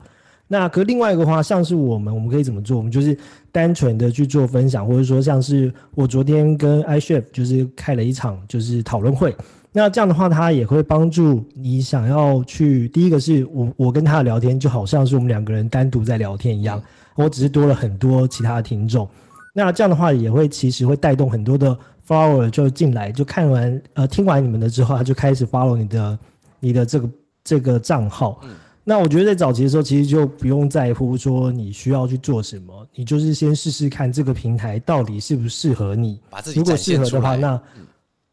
[0.47, 2.77] 那可另外一个话，像是我们，我们可以怎么做？
[2.77, 3.15] 我们就是
[3.51, 9.35] 单纯的去做分享，或者说像是我昨天跟 iChef 就是开了一场就是讨论会。
[9.71, 12.87] 那这样的话，他也会帮助你想要去。
[12.89, 16.81] 第一个是我我跟他的聊天，就好像是我们两个人单独在聊天一样。
[17.15, 19.07] 我只是多了很多其他的听众。
[19.53, 26.19] 那这样的话，也会其实会带动很多的 follower 就进来，就看完呃听完你们的之后，他就开始 follow 你的
[26.59, 27.09] 你的这个
[27.43, 28.41] 这个账号。
[28.83, 36.19] 那我觉得在早期的时候，其实就不用在乎说你需要去做什么，你就是先试试看这个平台到底适不适合你。
[36.55, 37.61] 如果适合的话，那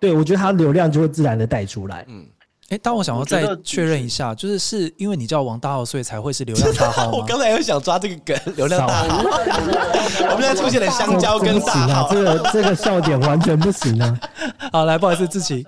[0.01, 2.05] 对我觉得它流量就会自然的带出来。
[2.09, 2.27] 嗯，
[2.69, 9.19] 哎，但我想要再确认一下，就是是因为你叫王大号，所以才会是流量大 号我刚才又想抓这个梗，流量大号。
[10.31, 14.21] 我们现在出现了香蕉跟大号，这个这个笑点完全不行啊！
[14.73, 15.67] 好，来，不好意思，志奇。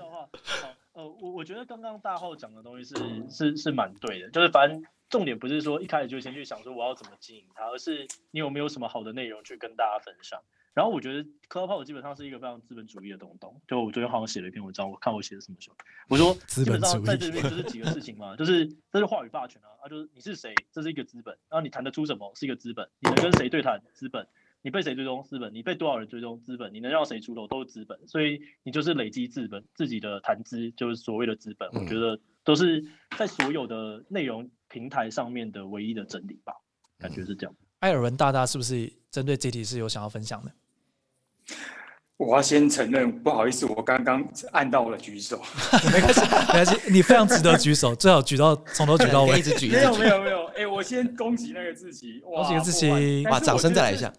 [1.21, 2.95] 我觉得刚刚大号讲的东西是
[3.29, 10.37] 是是蛮对的，就是反正重点不是说一开始就先去想说我要怎么经营它，而是你有没有什么好的内容去跟大家分享。
[10.73, 13.61] 然后我觉得 Clubhouse 基本上是一个非常资本主义的东东。
[13.67, 15.75] 就我昨天好像写了一篇文章，我看我写的什么时候，
[16.09, 24.27] 我说基本上在这边就是几个事情嘛，就是这是话语霸权啊，啊就是你是谁，这是一个资本，然后你谈得出什么是一个资本，你能跟谁对谈资本。
[24.61, 25.53] 你被谁追踪资本？
[25.53, 26.73] 你被多少人追踪资本？
[26.73, 31.69] 你能让谁出头都是资本，所以你就是累积资本，自己的谈资就是所谓的资本。
[31.71, 32.83] 我觉得都是
[33.17, 36.51] 在所有的内容平台上面的唯一的真理吧，
[36.97, 37.55] 感觉是这样。
[37.79, 40.51] 艾尔文大大是不是针对这题是有想要分享的？
[42.17, 44.21] 我要先承认，不好意思，我刚刚
[44.51, 45.41] 按到了举手。
[45.93, 49.69] 没关系，没关系，你非常值得举手， 最好举到从头举到尾，一直举。
[49.69, 50.45] 没有，没有，没有。
[50.47, 54.13] 哎，我先恭喜那个志奇，恭喜志奇，哇，掌声再来一下。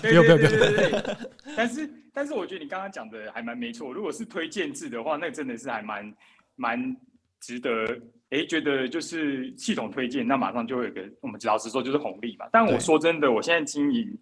[0.00, 1.16] 不用，不用，不用，对对。
[1.56, 3.92] 但是，但是，我觉得你刚刚讲的还蛮没错。
[3.92, 6.14] 如果是推荐制的话，那真的是还蛮
[6.54, 6.96] 蛮
[7.40, 7.98] 值得。
[8.30, 12.46] 哎，觉得就是系统推荐，那马上就会有个，我们老实说就是红利嘛。
[12.50, 14.18] 但我说真的，我现在经营。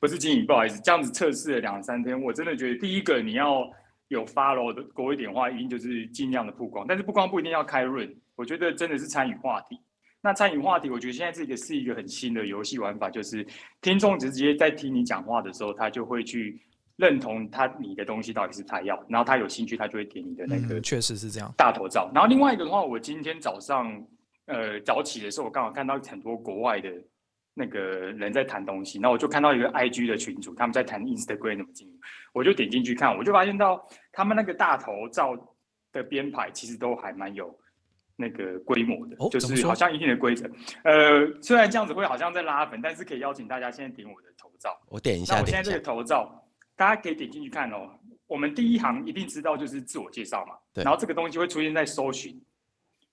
[0.00, 3.66] 不是经营，不好意思，这样子测试了两三天，我真的觉得第一个你要
[4.08, 9.80] 有 follow 的多一点话，一定就是尽量的曝光，但是曝光不一定要开润，我觉得真的是参与话题。
[10.20, 13.46] 那参与话题，我觉得现在这个是一个很新的游戏玩法，就是
[13.80, 16.60] 听众直接在听你讲话的时候，他就会去
[16.96, 22.10] 认同他你的东西到底是他要，然后他有兴趣，他就会点你的那个，确实是这样大头照。
[22.14, 24.04] 然后另外一个的话，我今天早上
[24.46, 26.90] 呃早起的时候，我刚好看到很多国外的。
[27.56, 31.94] 那个人在谈东西，然后我就看到一个 IG 的群主，他们在谈 Instagram 怎么经营，
[32.32, 33.80] 我就点进去看，我就发现到
[34.10, 35.36] 他们那个大头照
[35.92, 37.56] 的编排其实都还蛮有
[38.16, 40.50] 那个规模的，就是好像一定的规则。
[40.82, 45.36] 呃，虽然这样子会好像在拉粉，但是可以邀请大家现在点我的头照，我点一下。
[45.36, 46.43] 那我现在这个头照，
[46.76, 47.90] 大家可以点进去看哦。
[48.26, 52.40] 我们第一行一定知道就是自我介绍嘛，然后这个东西会出现在搜寻，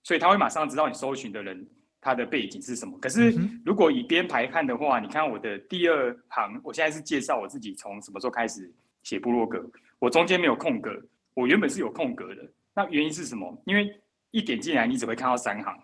[0.02, 1.66] 所以他会马上知道你搜寻的人。
[2.04, 2.98] 他的背景是什么？
[2.98, 3.32] 可是
[3.64, 8.68] 如果以编排看的话，你看我的第二行，我现在是介绍我自己从什么时候开始
[9.04, 9.64] 写部落格，
[10.00, 10.90] 我中间没有空格，
[11.32, 12.42] 我原本是有空格的。
[12.74, 13.56] 那原因是什么？
[13.66, 13.88] 因为
[14.32, 15.78] 一点进来，你只会看到三行。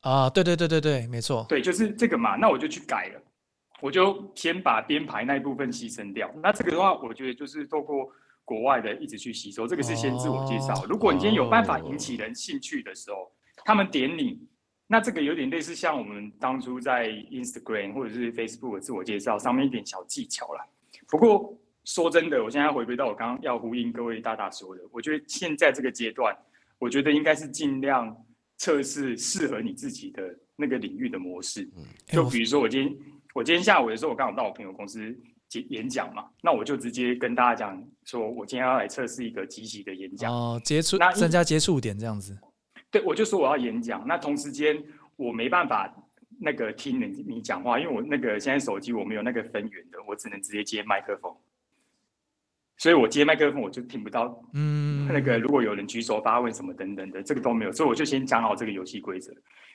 [0.00, 2.34] 啊，对对对对对，没错，对，就是这个嘛。
[2.36, 3.20] 那我就去改了，
[3.82, 6.32] 我就先把编排那一部分牺牲掉。
[6.40, 8.08] 那这个的话，我觉得就是透过
[8.44, 10.86] 国外的一直去吸收，这个是先自我介绍。
[10.88, 13.32] 如果你今天有办法引起人兴趣的时候，
[13.64, 14.40] 他们点你。
[14.86, 20.60] 那这个有点类似像我们当初在 Instagram 或者是 Facebook 自我介绍上面一点小技巧了。
[21.08, 26.36] 不过说真的，我现在回归到我刚刚要呼应各位大大说的，我觉得现在这个阶段，
[26.78, 28.14] 我觉得应该是尽量
[28.58, 31.66] 测试适合你自己的那个领域的模式。
[32.06, 32.94] 就比如说我今天
[33.34, 35.00] 我今天下午的时候，我刚好到我朋友公司
[35.52, 42.38] 演演讲嘛，那我就直接跟大家讲说，我今天要来测试一个积极的演讲哦，接触那增加接触点这样子。
[42.90, 44.82] 对，我就说我要演讲，那同时间
[45.16, 45.90] 我没办法
[46.38, 51.34] 那个听你你讲话，因为我那个现在手机我没有那个分源的，我只能直接接麦克风，
[52.82, 59.32] 所以我接麦克风我就听不到，嗯，那个如果有人举手发问什么等等的，这个都没有，所以我就先讲好这个游戏规则。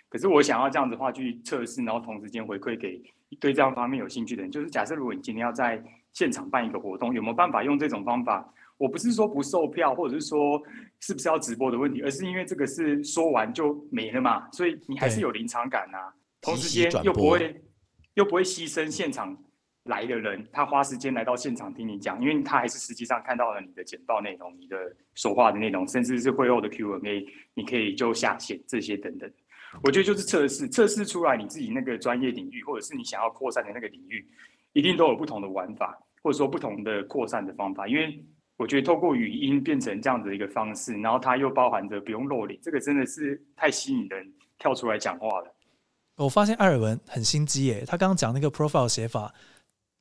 [0.10, 3.01] 可是我想要这样子的话去测试，然后同时间回馈给
[3.39, 5.82] 对这样方面有兴趣的人，就是假设如果你今天要在
[6.12, 8.45] 现场办一个活动，有没有办法用这种方法？
[8.78, 10.62] 我不是说不售票，或者是说
[10.99, 15.97] 是不是要直播的问题，而是因为这个是说完就没了嘛，所以你还是有临场感呐。
[16.41, 17.64] 同时间又不会
[18.16, 19.34] 又不会牺牲现场
[19.88, 24.77] 来的人，他花时间来到现场听你讲，因为他还是实际上看到了你的简报内容、你的
[25.15, 29.29] 说话的内容，甚至是会后的 Q&A，你可以就下线这些等等。
[29.83, 34.27] 我觉得就是测试，测试出来你自己那个专业领域，或者是你想要扩散的那个领域，
[34.73, 38.23] 一定都有不同的玩法，或者说不同的扩散的方法，因为。
[38.59, 45.55] 我觉得透过语音变成这样的一个方式，然后它又包含着不用露脸，这个真的是太吸引人跳出来讲话了。
[46.15, 49.31] 我发现艾尔文很心机耶，他刚刚讲那个 profile 写法。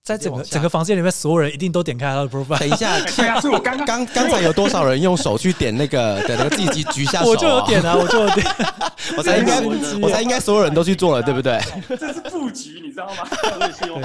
[0.07, 2.61] 在整个整个房间里面，所有人一定都点开他的 profile。
[2.61, 2.97] 等一下，
[3.41, 7.31] 所以我刚刚刚才有多少人用手去点那个的那个自己举下手？
[7.31, 8.47] 我就有点啊，我就有点。
[9.19, 9.61] 我猜应该，
[10.01, 11.59] 我猜应该所有人都去做了，对不对？
[11.99, 13.29] 这是布局，你知道吗？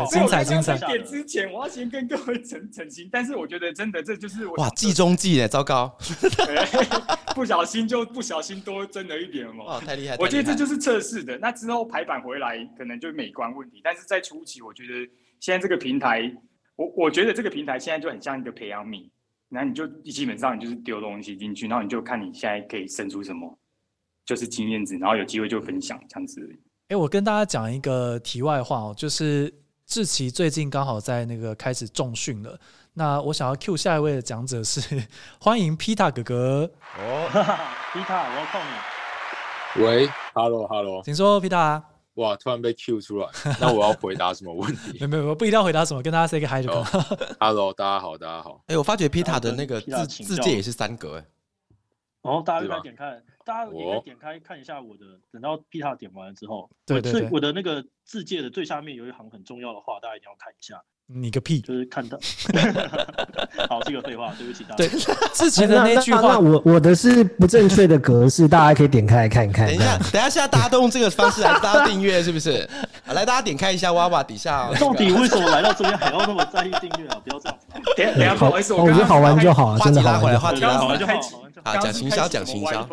[0.10, 0.76] 精彩精彩。
[0.76, 5.96] 点之前，我要先跟各位澄澄清，但是我觉得真的这就是哇，计中计哎，糟糕，
[7.36, 9.66] 不小心就不小心多争了一点嘛。
[9.66, 10.16] 哇，太厉害！
[10.18, 15.08] 我觉得这就是测试的，那之后排版回来可能就美观问题，但是在初期，我觉得。
[15.42, 16.32] 现在这个平台，
[16.76, 19.10] 我我觉得这个平台现在就很像一个培养皿，
[19.50, 23.58] 然后你就基本上你就是丢东西进去，然后你就看你现在可以生出什么，
[24.24, 26.48] 就是经验值，然后有机会就分享这样子。
[26.90, 29.52] 哎，我跟大家讲一个题外话哦，就是
[29.88, 32.60] 志奇最近刚好在那个开始重训了，
[32.94, 35.04] 那我想要 Q 下一位的讲者是
[35.40, 37.28] 欢迎 Pita 哥哥哦
[37.92, 39.84] ，Pita，我要靠你。
[39.84, 41.91] 喂，Hello Hello，请说 Pita。
[42.16, 42.36] 哇！
[42.36, 43.28] 突然被 Q 出来，
[43.60, 44.98] 那我要回答什么问题？
[45.00, 47.00] 没没没有，不一定要回答什么，跟大家 say 个 hi 就好。
[47.40, 48.64] Hello，大家好，大家好。
[48.68, 51.26] 哎，我发觉 Pita 的那个字字界也是三格哎。
[52.24, 55.06] 哦，大家应该点开，大家也该点开看一下我的。
[55.32, 60.84] 等到 Pita 点完了之后，对对对，我的那个字界的最下面有一行很重要的话，大家一定要看一下。
[61.14, 61.60] 你个屁！
[61.62, 62.18] 就是看到，
[63.70, 64.78] 好，这个废话，对不起大家。
[64.78, 64.88] 对，
[65.34, 69.68] 自己的那句话，那我我的是不正确的格式，大家可以点开来看一看。
[69.68, 72.68] 等一下，等一下，现在大家都用这个方式来大家订阅，是不是？
[73.14, 74.70] 来，大家点开一下哇哇底下。
[74.80, 77.18] 到底为什么来到这边还要那么在意订阅啊？
[77.24, 77.58] 不要这样。
[77.98, 80.40] 等下，等下，不好意思，我觉得好玩就好，真的好玩。
[80.40, 81.12] 话题拉回来，好
[81.64, 82.88] 啊，讲行销，讲行销，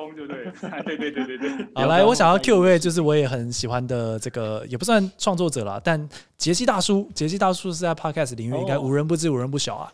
[0.84, 1.10] 对 对？
[1.10, 1.66] 对对对。
[1.74, 8.78] 好，来，我想要 Q 一位，就是我也很喜欢的这个，也不算创作者啦，但杰西大叔，杰西大叔是在 Podcast 领域应该。
[8.78, 9.92] 无人不知，无人不晓啊！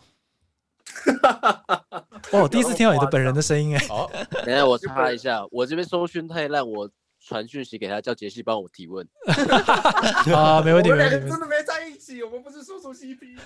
[2.33, 3.87] 哦，第一次听到你的本人的声音哎。
[3.89, 4.11] 好，
[4.45, 6.89] 等下我插一下，我这边搜讯太烂，我
[7.27, 9.07] 传讯息给他，叫杰西帮我提问。
[10.35, 11.29] 啊，没问题，没问题。
[11.29, 13.39] 真的没在一起，我们不是叔叔 CP。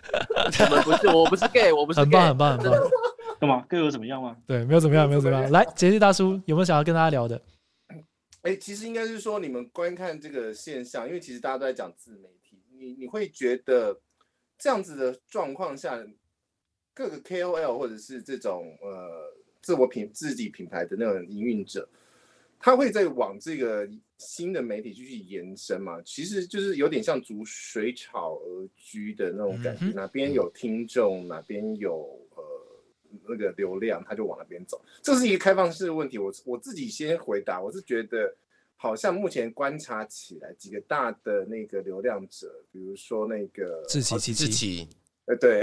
[0.70, 2.00] 我们不是，我不是 gay，我不是。
[2.00, 2.80] 很棒，很棒，很棒。
[3.40, 4.36] 干嘛？gay 有怎么样吗？
[4.46, 5.50] 对，没有怎么样，没有怎么样。
[5.52, 7.40] 来，杰西大叔，有没有想要跟大家聊的？
[8.42, 14.00] 哎，其实应该是说，你们观看这个现象，因为其实大家都在讲自媒体，你你会觉得。
[14.60, 15.96] 这样子的状况下，
[16.92, 21.88] 各个 KOL 或者是这种呃自我品自己品牌的那种营运者，
[22.58, 23.88] 他会在往这个
[24.18, 26.00] 新的媒体继续延伸嘛？
[26.02, 32.42] 其实就是有点像逐水草而居的那种感觉，哪边有听众，哪边有呃
[33.28, 34.80] 那个流量，他就往那边走。
[35.02, 38.36] 这是一个开放式的问题，我我自己先回答，我是觉得。
[38.80, 44.88] 好像目前观察起来，几个大的那个流量者，比如说那个志奇、志奇，
[45.28, 45.62] 呃，对，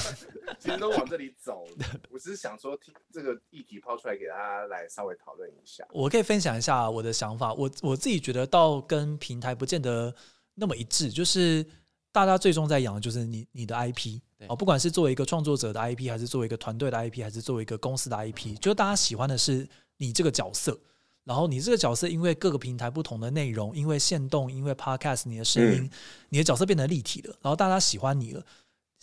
[0.58, 1.66] 其实都往这里走。
[2.10, 2.78] 我只是想说，
[3.12, 5.86] 这个议题抛出来给大家来稍微讨论一下。
[5.90, 7.52] 我可以分享一下我的想法。
[7.52, 10.14] 我我自己觉得，倒跟平台不见得
[10.54, 11.10] 那么一致。
[11.10, 11.64] 就是
[12.10, 20.78] 大家最终在养的就是你你的 IP 哦，不管是作为一个创作者的 IP，还是作为一个团队的 IP，还是作为一个公司的 IP，就是大家喜欢的是你这个角色。
[21.24, 25.90] 然后你这个角色，因为各个平台不同的内容，因为线动，因为 podcast，你的声音，
[26.28, 28.44] 你的角色变得立体了，然后大家喜欢你了，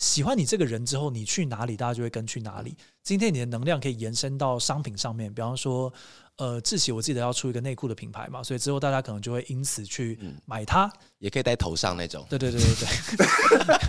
[0.02, 2.76] 喜欢你这个人之后，你去哪里，大家就会跟去哪里。
[3.04, 5.92] 今天你的能量可以延伸到商品上面，比方说。
[6.38, 12.26] 呃，志喜，我记得要出一个内裤的品牌嘛，所以之后大家可能就会因此去买它，也可以戴头上那种。
[12.30, 13.26] 对对对对对，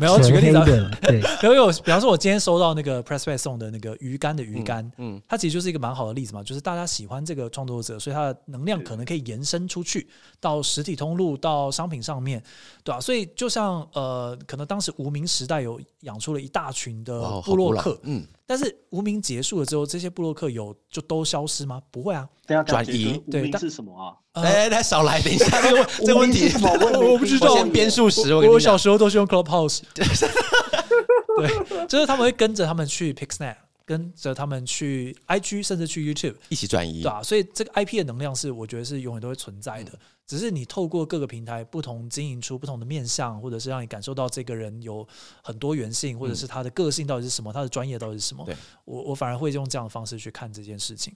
[0.00, 10.08] 没有举个例子， 对，比如有，比方说，我今天收到那个 Press Play 送的那个鱼竿的鱼竿，嗯，它其实就是一个蛮好的例子嘛，就是大家喜欢这个创作者，所以它的能量可能可以延伸出去
[10.40, 12.42] 到实体通路、到商品上面，
[12.82, 13.00] 对吧？
[13.00, 18.26] 所以就像呃，可能当时无名时代有养出了一大群的布洛克，嗯。
[18.50, 21.80] 但是无名结束了之后，这些布洛克有就都消失吗？
[21.88, 22.28] 不会啊，
[22.66, 23.16] 转移。
[23.30, 24.10] 对，是什么啊？
[24.42, 27.54] 哎，来少来，等一下，这个 这个问题，我不知道。
[27.54, 29.82] 先编数十，我我小时候都是用 Clubhouse。
[29.94, 39.92] 对，就是他们会跟着他们去 Pixnet，跟着他们去 IG，甚至去 YouTube 一起转移，对啊，所以这个 IP 的能量是我觉得是永远都会存在的。
[40.30, 45.04] 只是你透过各个平台不同经营出不同的面相，或者是让你感受到这个人有
[45.42, 48.48] 很多元性，或者是他的个性到底是什么，他的专业到底是什么。
[48.84, 51.12] 我我反而会用这样的方式去看这件事情。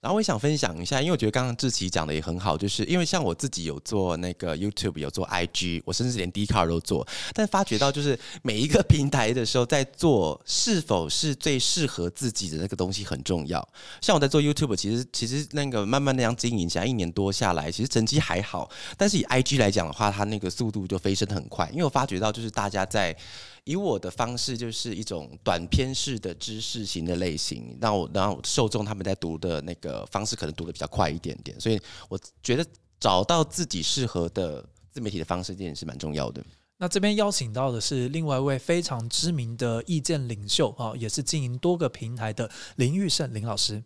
[0.00, 13.68] 然后我也想分享一下，因为我觉得刚刚志奇讲的也很好，就是因为像我自己有做那个 YouTube，有做 IG，我甚至连 d c a r 都做，但发觉到就是每一个平台的时候，在做是否是最适合自己的那个东西很重要。
[14.00, 18.70] 像我在做 YouTube，其实其实那个慢慢那样经营起来，一年多下来，其实成绩还好。
[18.96, 23.16] 但是以 IG 来讲的话，它那个速度就飞升很快，因为我发觉到就是大家在。
[23.64, 32.66] 以我的方式就是一种短篇式的知识型的类型，让我然后受众他们在读的那个方式可能读的比较快一点点，所以我觉得
[32.98, 36.42] 找到自己适合的自媒体的方式，这点是蛮重要的。
[36.80, 43.82] 那这边邀请到的是另外一位非常知名的意见领袖啊，也是经营多个平台的林玉胜林老师。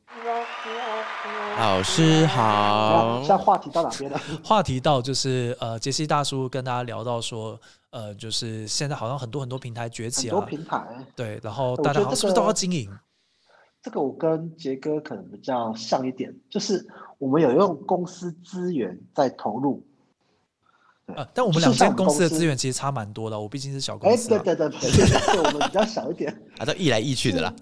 [1.59, 3.21] 老师好。
[3.21, 4.21] 现在话题到哪边了？
[4.45, 7.59] 话题到就是呃，杰西大叔跟大家聊到说，
[7.91, 10.83] 呃，就是现在好像很多很多平台崛起啊，很多平台
[11.17, 12.91] 对，然后大家是不是都要经营？
[13.83, 16.87] 这个我跟杰哥可能比较像一点，就是
[17.19, 19.85] 我们有用公司资源在投入。
[21.07, 23.39] 呃，但我们两间公司的资源其实差蛮多的。
[23.39, 27.53] 我毕竟是小公司，哎，对对对对，我们比较小一点， 啊，都易来易去的啦。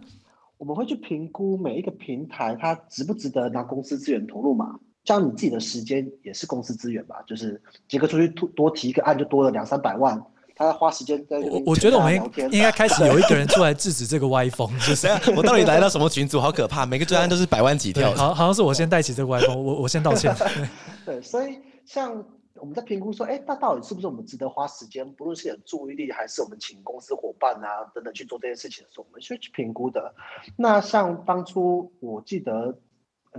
[0.59, 4.79] 我们会去评估每一个平台，它值不值得拿公司资源投入嘛？
[5.05, 7.23] 像你自己的时间也是公司资源吧？
[7.27, 10.23] 就是杰哥出去多多提一个案，就多了两三百万，
[10.67, 11.39] 他花时间在。
[11.39, 12.15] 我我觉得我们
[12.51, 16.41] 应该开始有一个人出来制止这个歪风， 就是我到底来到什么群组？
[16.41, 16.87] 好可怕！
[16.87, 20.35] 每个专案都是百万起跳，好好像是我先带起这个歪风，我我先道歉。
[21.07, 22.25] 对，所以像。
[22.57, 30.15] 我们在评估说，哎，那到底是不是我们值得花时间，不论是有注意力，还是我们请公司伙伴啊等等去做这件事情的时候，我们需要去评估的。
[30.57, 32.77] 那像当初我记得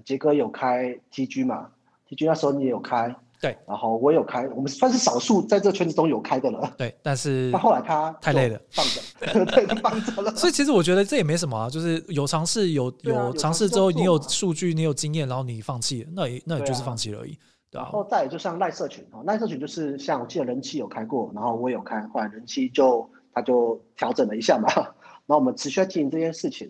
[0.05, 1.69] 杰哥有开 TG 嘛
[2.09, 6.71] ，TG 那时候你也有开，对，然后我有开，我们算是少数在这圈子中有开的了。
[6.77, 9.01] 对，但是 那后来他太累了，放着，
[9.51, 10.31] 对，放着了。
[10.37, 17.35] 所以其实我觉得这也没什么啊，就是有尝试，有有尝试之后，你有数据，你有经验，然后你放弃，那也那也就是放弃而已。
[17.71, 26.67] 然后再就像赖社群哦，赖社群就是像我记得人气有开过，然后我有开，后来人气就他就调整了一下嘛，然后我们持续经营这件事情，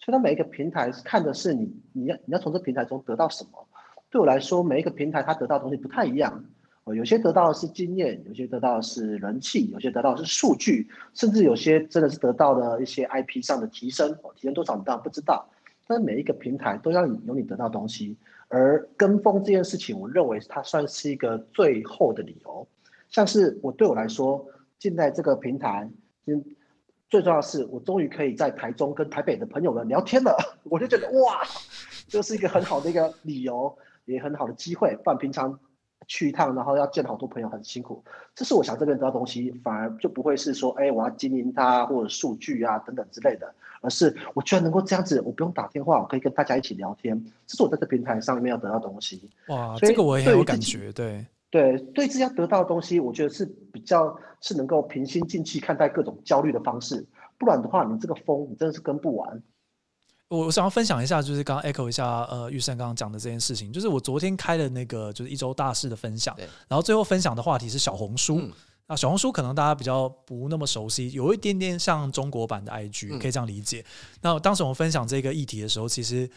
[0.00, 3.66] 所以它每一个平台看的是你你要你要从这平台中得到什么。
[4.14, 6.44] 对我来说，每一个平台它得到的东西不太一样，
[6.84, 15.44] 哦，有些得到的是经验，有些得到的是人气，有些得到的是数据，甚至有些真的是得到的一些 IP 上的提升，哦，提升多少你当然不知道，
[15.88, 18.16] 但每一个平台都要有你得到东西。
[18.46, 22.64] 而跟风这件事情，我认为它算是一个最后的理由。
[23.08, 24.46] 像是我对我来说，
[24.78, 25.90] 进在这个平台，
[26.26, 26.44] 嗯，
[27.10, 30.36] 最重要的是，我终于可以在台中跟台北的朋友们聊天了。
[30.70, 31.42] 我就觉得哇，
[32.06, 34.96] 这是一个很好的一个理由，也很好的机会。
[35.04, 35.58] 不然平常。
[36.06, 38.04] 去一趟，然后要见好多朋友，很辛苦。
[38.34, 43.50] 这是我想这边得到东西，反而就不会是说，哎，我要经营它或者数据啊等等之类的，
[43.80, 47.18] 而是我居然能够这样子，我不用打电话，我可以跟大家一起聊天。
[47.46, 49.30] 这是我在这平台上面要得到东西。
[49.48, 50.92] 哇，这个我也很有感觉。
[50.92, 57.02] 对对，对自己要得到的东西，我觉得是比较是能够平心静气看待各种焦虑的方式。
[57.38, 59.42] 不然的话，你这个风你真的是跟不完。
[60.34, 66.36] 我我想要分享一下，就是刚刚 echo 一下，呃，玉生刚刚讲的这件事情，就是我昨天开的那个就是一周大事的分享，
[66.68, 68.42] 然后最后分享的话题是小红书。
[68.86, 73.84] 那小红书可能大家比较不那么熟悉，有一点点像中国版的 IG，可以这样理解。
[74.20, 76.28] 那当时我们分享这个议题的时候，其实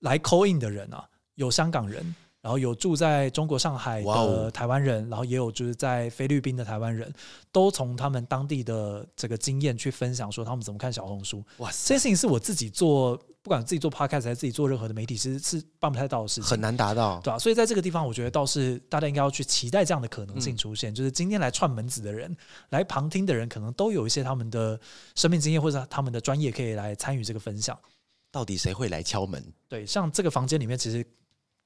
[0.00, 2.14] 来 call in 的人啊，有香港人。
[2.44, 7.10] 然后有住在中国上海的台湾人，然后也有就是在菲律宾的台湾人，
[7.50, 11.42] 都从他们当地的这个经验去分享，说他们怎么看小红书。
[11.56, 17.38] 哇，这件事情是我自己做，不管自己做 podcast 还是自己做任何的媒体，其实是办不太到的事情，很难达到，对吧？
[17.38, 22.36] 所以在这个地方，我觉得倒是大家应该要去期待这样的可能性出现，就是今天来串门子的人，
[22.70, 24.80] 来旁听的人，可能都有一些他们的
[25.14, 27.78] 生命经验或者他们的专业可以来参与这个分享。
[28.32, 29.44] 到底谁会来敲门？
[29.68, 31.06] 对，像这个房间里面，其实。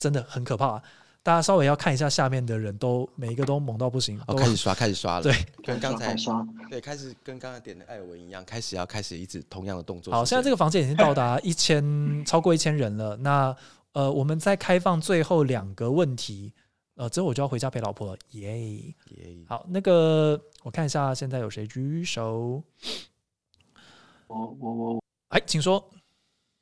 [0.00, 0.80] 真的很可怕，
[1.22, 4.18] 大家稍微要看一下下面的人都每一个都猛到不行。
[4.26, 5.22] 哦，开始刷，开始刷了。
[5.22, 10.14] 对，跟刚才刷，对，开始跟刚才点的艾文一样，开始要开始一直同样的动作。
[10.14, 11.84] 好，现在这个房间已经到达一千，
[12.24, 13.14] 超过一千人了。
[13.16, 13.54] 那
[13.92, 16.52] 呃，我们再开放最后两个问题，
[16.94, 18.18] 呃，之后我就要回家陪老婆了。
[18.30, 18.94] 耶耶。
[19.48, 22.62] 好，那个我看一下现在有谁举手。
[24.28, 25.90] 我我我，哎，请说。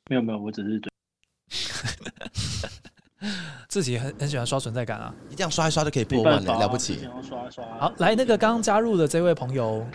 [0.09, 0.81] 没有没有，我只是。
[3.67, 5.13] 自己很很喜欢刷存在感啊！
[5.29, 7.07] 一定要刷一刷就可以破万了，了不起！
[7.79, 9.85] 好，来那个刚刚加入的这位朋友，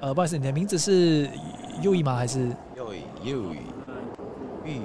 [0.00, 1.30] 呃，不好意思，你的名字是
[1.80, 2.14] 右翼吗？
[2.14, 3.02] 还是右翼？
[3.24, 3.58] 右翼？
[4.64, 4.80] 玉？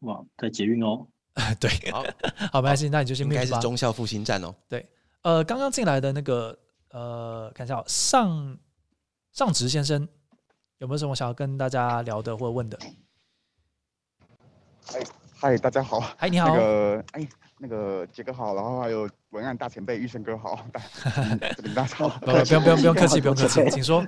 [0.00, 1.06] 哇，在捷运哦。
[1.58, 2.04] 对，好，
[2.52, 4.54] 好，没关系，那你就先应该是中校复兴站哦。
[4.68, 4.86] 对，
[5.22, 6.58] 呃，刚刚进来的那个，
[6.90, 8.58] 呃，看一下上
[9.32, 10.06] 上直先生
[10.78, 12.78] 有没有什么想要跟大家聊的或问的？
[14.92, 15.00] 哎。
[15.40, 16.00] 嗨，大家好。
[16.16, 16.48] 嗨，你好。
[16.48, 17.28] 那个，哎，
[17.58, 20.66] 那个杰哥好，然后还有文案大前辈玉生哥好。
[21.56, 22.08] 这边大家好。
[22.26, 24.04] 不用不用不用客气，不用客气， 请说。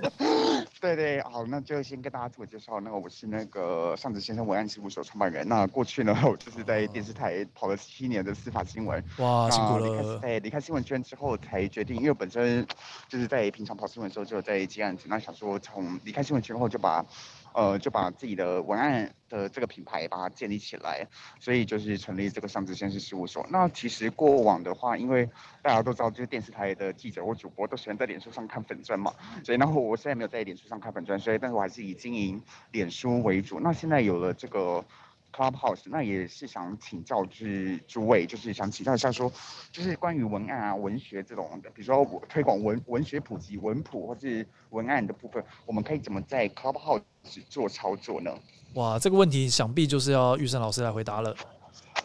[0.81, 2.81] 对对，好，那就先跟大家自我介绍。
[2.81, 5.47] 那我是那个上子先生文案事务所创办人。
[5.47, 9.01] 那过去呢，我就是在电视台跑了七年的司法新闻。
[9.19, 10.19] 哇，辛苦了。
[10.19, 12.67] 在离开新闻圈之后，才决定，因为本身
[13.07, 17.05] 就是在平常跑新闻的时候就在接案子，那想说从离开新闻圈后就把。
[17.53, 21.07] 呃，就把自己的文案的这个品牌把它建立起来，
[21.39, 23.45] 所以就是成立这个上知先生事务所。
[23.49, 25.29] 那其实过往的话，因为
[25.61, 32.41] 大家都知道，就是电视台的记者或主播都喜欢在脸书上看粉钻嘛，所以然后我现在没有在脸书上看粉钻，所以但是我还是以经营
[32.71, 33.59] 脸书为主。
[33.59, 34.83] 那现在有了这个。
[35.31, 39.31] Clubhouse，那也是想请教，就是诸位，就是想请教一下，说，
[39.71, 47.01] 就是关于文案啊、文学这种的，比如说推广文文学普及、文普或是文案的部分，我们可以怎么在 Clubhouse
[47.49, 48.31] 做操作呢？
[48.75, 51.35] 哇，这个问题想必就是要玉生老师来回答了。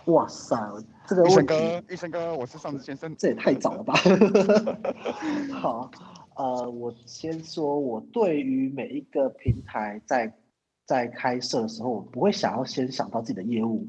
[0.07, 0.57] 哇塞，
[1.07, 3.95] 这个玉生哥，玉生哥，我是上次先生，这也太早了吧？
[5.61, 5.91] 好，
[6.37, 10.33] 呃，我先说，我对于每一个平台在。
[10.87, 13.87] 在开设的时候，我不会想要先想到自己的业务，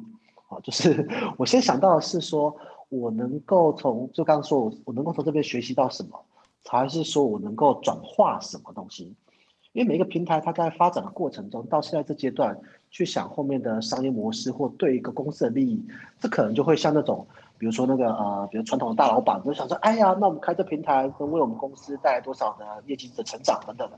[0.50, 2.54] 啊，就是 我先想到的是说，
[2.90, 6.20] 我能够从就刚刚说，我我能够从这边学习到什么，
[6.66, 9.16] 还是说我能够转化什么东西？
[9.74, 15.86] 因为每一个平台它在发展的过程中，到现在这阶段去想后面的商业模式或对一个公司的利益，
[16.20, 17.28] 这可能就会像那种。
[17.58, 23.98] 比如说那个呃，比如传统的大老板就想说，哎呀，那我们开这平台能为我们公司带来多少的业绩的成长等等的。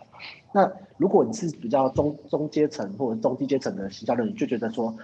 [0.53, 4.95] 那如果你是比较中中阶层或者中低阶层的行销人，你就觉得说，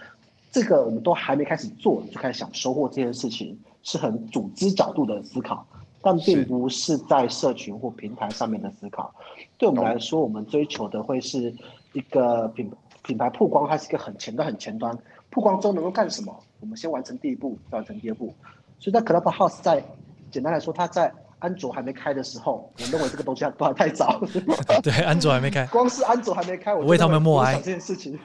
[0.51, 5.65] 这个我们都还没开始做，就开始想收获这件事情，是很组织角度的思考，
[6.01, 9.13] 但并不是在社群或平台上面的思考。
[9.57, 11.53] 对我们来说，我们追求的会是
[11.91, 12.71] 一个品
[13.03, 14.97] 品牌曝光，它是一个很前端很前端。
[15.29, 16.33] 曝光之后能够干什么？
[16.59, 18.33] 我们先完成第一步，再完成第二步。
[18.79, 19.83] 所以在 Clubhouse，在
[20.31, 24.19] 简单来说，它在安卓还没开的时候，我认为这个东西还不还太早。
[24.81, 25.65] 对，安卓还没开。
[25.67, 28.17] 光是安卓还没开，我为他们默哀这件事情。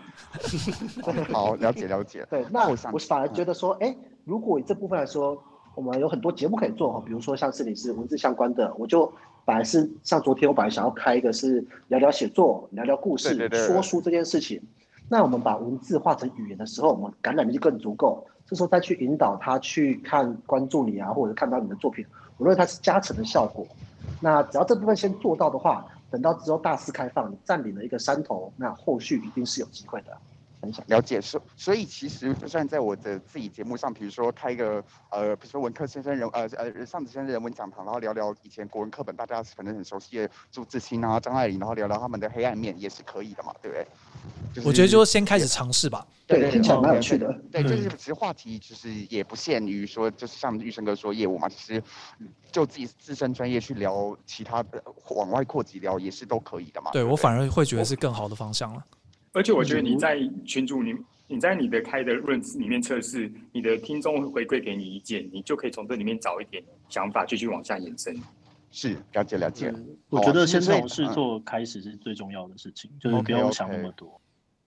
[1.33, 2.26] 好，了解了解。
[2.31, 5.41] 对，那我我反而觉得说，哎，如果以这部分来说，
[5.74, 9.12] 我们有很多节目可以做哈，比如说像是你是文字相关的，我就
[9.45, 14.61] 本来是像昨天我本来想要开一个是聊聊写作、聊聊故事、说书这件事情。
[15.12, 18.24] 那我们把文字化成语言的时候，我们感染力就更足够。
[18.46, 22.06] 这时候再去引导他去看、关注你啊，或者看到你的作品，
[22.36, 23.66] 我认为它是加成的效果。
[24.20, 30.16] 那只要这部分先做到的话，等到之后大肆开放，占领了一个山头，那后续一定是有机会的。
[30.86, 44.64] 了解，所所以其实就算在我的自己节目上，比如说开一个呃，比如说文科先生人呃呃上子先生人文讲堂，然后聊聊以前国文课本大家可能很熟悉的朱自清啊、张爱玲，然后聊聊他们的黑暗面，也是可以的嘛，对不对？
[44.64, 46.06] 我觉得就先开始尝试吧。
[46.26, 47.32] 对，听起来蛮有趣的。
[47.50, 51.82] 对，就是其实话题其实也不限于说，就是像玉生哥说业务嘛，其实
[52.52, 56.90] 就自己自身专业去聊其他的往外扩及聊也是都可以的嘛。
[56.92, 58.84] 对我反而会觉得是更好的方向了。
[59.33, 60.95] 而且我觉得你在群主里，
[61.28, 68.20] 你在你的开的论里面测试，你的听众会回馈给你意见，你就可以从这里面找一点想法，继续往下延伸。
[68.72, 69.72] 是，了解了解。
[70.09, 74.20] 我觉得先从事做开始是最重要的事情，就是不用想那么多。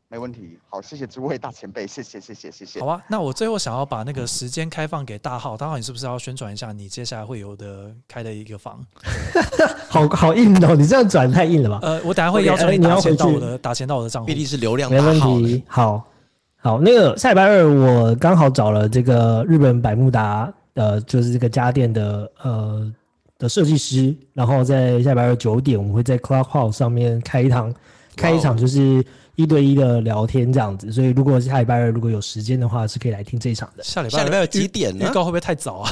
[0.09, 2.79] 没问题，好，谢谢诸位大前辈，谢谢谢谢谢谢。
[2.79, 8.85] 好啊，那我最后想要把那个时间开放给大号，大号你是不是要宣传一下你接下来会有的开的一个房？
[9.93, 11.79] 好好硬哦， 你这样转太硬了吧？
[11.83, 15.63] 呃，我等下会要求你打钱到我的打钱到我的账户，毕竟是流量没问题。
[15.67, 16.03] 好，
[16.57, 22.91] 好，那个下礼拜二我刚好找了这个日本百慕达，呃，就是这个家电的呃
[23.37, 27.73] 的设计师，然后在下礼拜二九点，我们会在 Clubhouse 上面开一堂，
[28.15, 29.05] 开一场就是。
[29.35, 33.83] 一对一的聊天这样子，所以如果下礼拜二如果有时间的话，是可以来听这一场的。
[33.83, 35.07] 下礼拜下礼拜有几点呢？
[35.09, 35.89] 预告会不会太早啊？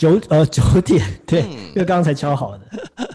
[0.00, 2.60] 九呃九点，对，因为刚刚才敲好的。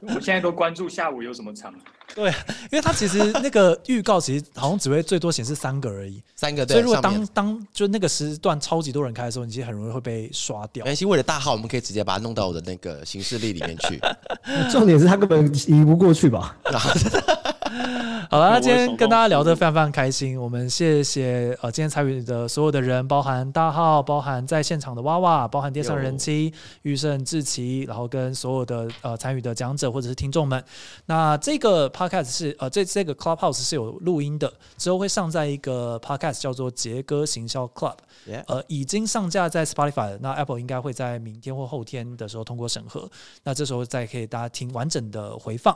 [0.04, 1.74] 我现在都关注下午有什么场。
[2.14, 2.30] 对，
[2.72, 6.64] 因为它其实那个预告其实好像只会最多显示三个而已， 三个。
[6.68, 10.86] 所以如果当当就那个时段超级多人开的时候，你其实很容易会被刷掉。
[10.86, 14.00] 没关系，为了大号，我们可以直接把它弄到我的那个行事历里面去。
[14.70, 16.56] 重点是他根本移不过去吧？
[18.30, 20.40] 好了，那今天跟大家聊得非常非常开心。
[20.40, 26.54] 我们谢谢呃今天参与的所有的人，包含大号，包含在现场的娃娃，包含电商人妻
[26.84, 30.64] 玉胜志奇，然后跟所有的呃参与的讲者或者是听众们。
[31.06, 37.96] 那这个 podcast 是呃这这个 clubhouse 是有录音的，之后会上在一个 podcast 叫做杰哥行销 club，
[38.48, 43.10] 呃已经上架在 Spotify，那 Apple 应该会在明天或后天的时候通过审核，
[43.44, 45.76] 那这时候再可以大家听完整的回放。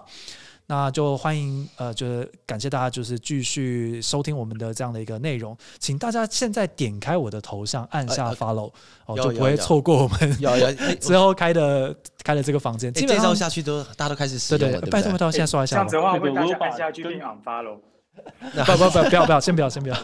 [0.72, 8.72] 那就欢迎，呃，就是感谢大家，就是继续收听我们的这样的一个内容，请大家现在点开我的头像，按下 follow，
[9.08, 10.38] 哦，就不会错过我们
[11.02, 12.94] 之后开的开的这个房间。
[12.94, 15.76] 介绍下去都大家都开始使用了，拜托拜托，现在刷一下。
[15.76, 17.80] 这样子的话，会大家按下去并 unfollow。
[18.68, 19.96] 不不不，不要不要，先不要先不要。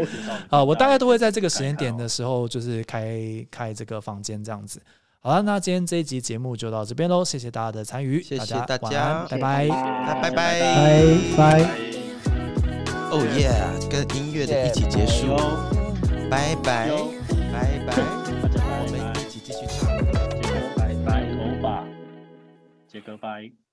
[0.48, 4.80] 啊，我大概都会在这个时间点的时候，就是开开这个房间这样子。
[5.26, 9.68] 好了，那今天这一集节目就到这边喽，谢谢大家的参与，谢谢大家，拜拜，
[10.20, 10.60] 拜拜，拜
[11.34, 11.64] 拜。
[13.10, 13.50] 哦耶，
[13.90, 15.34] 跟音乐的一起结束，
[16.30, 16.90] 拜拜，
[17.50, 19.88] 拜拜，我们一起继续唱，
[20.76, 21.82] 拜拜，头发，
[22.86, 23.63] 杰哥拜。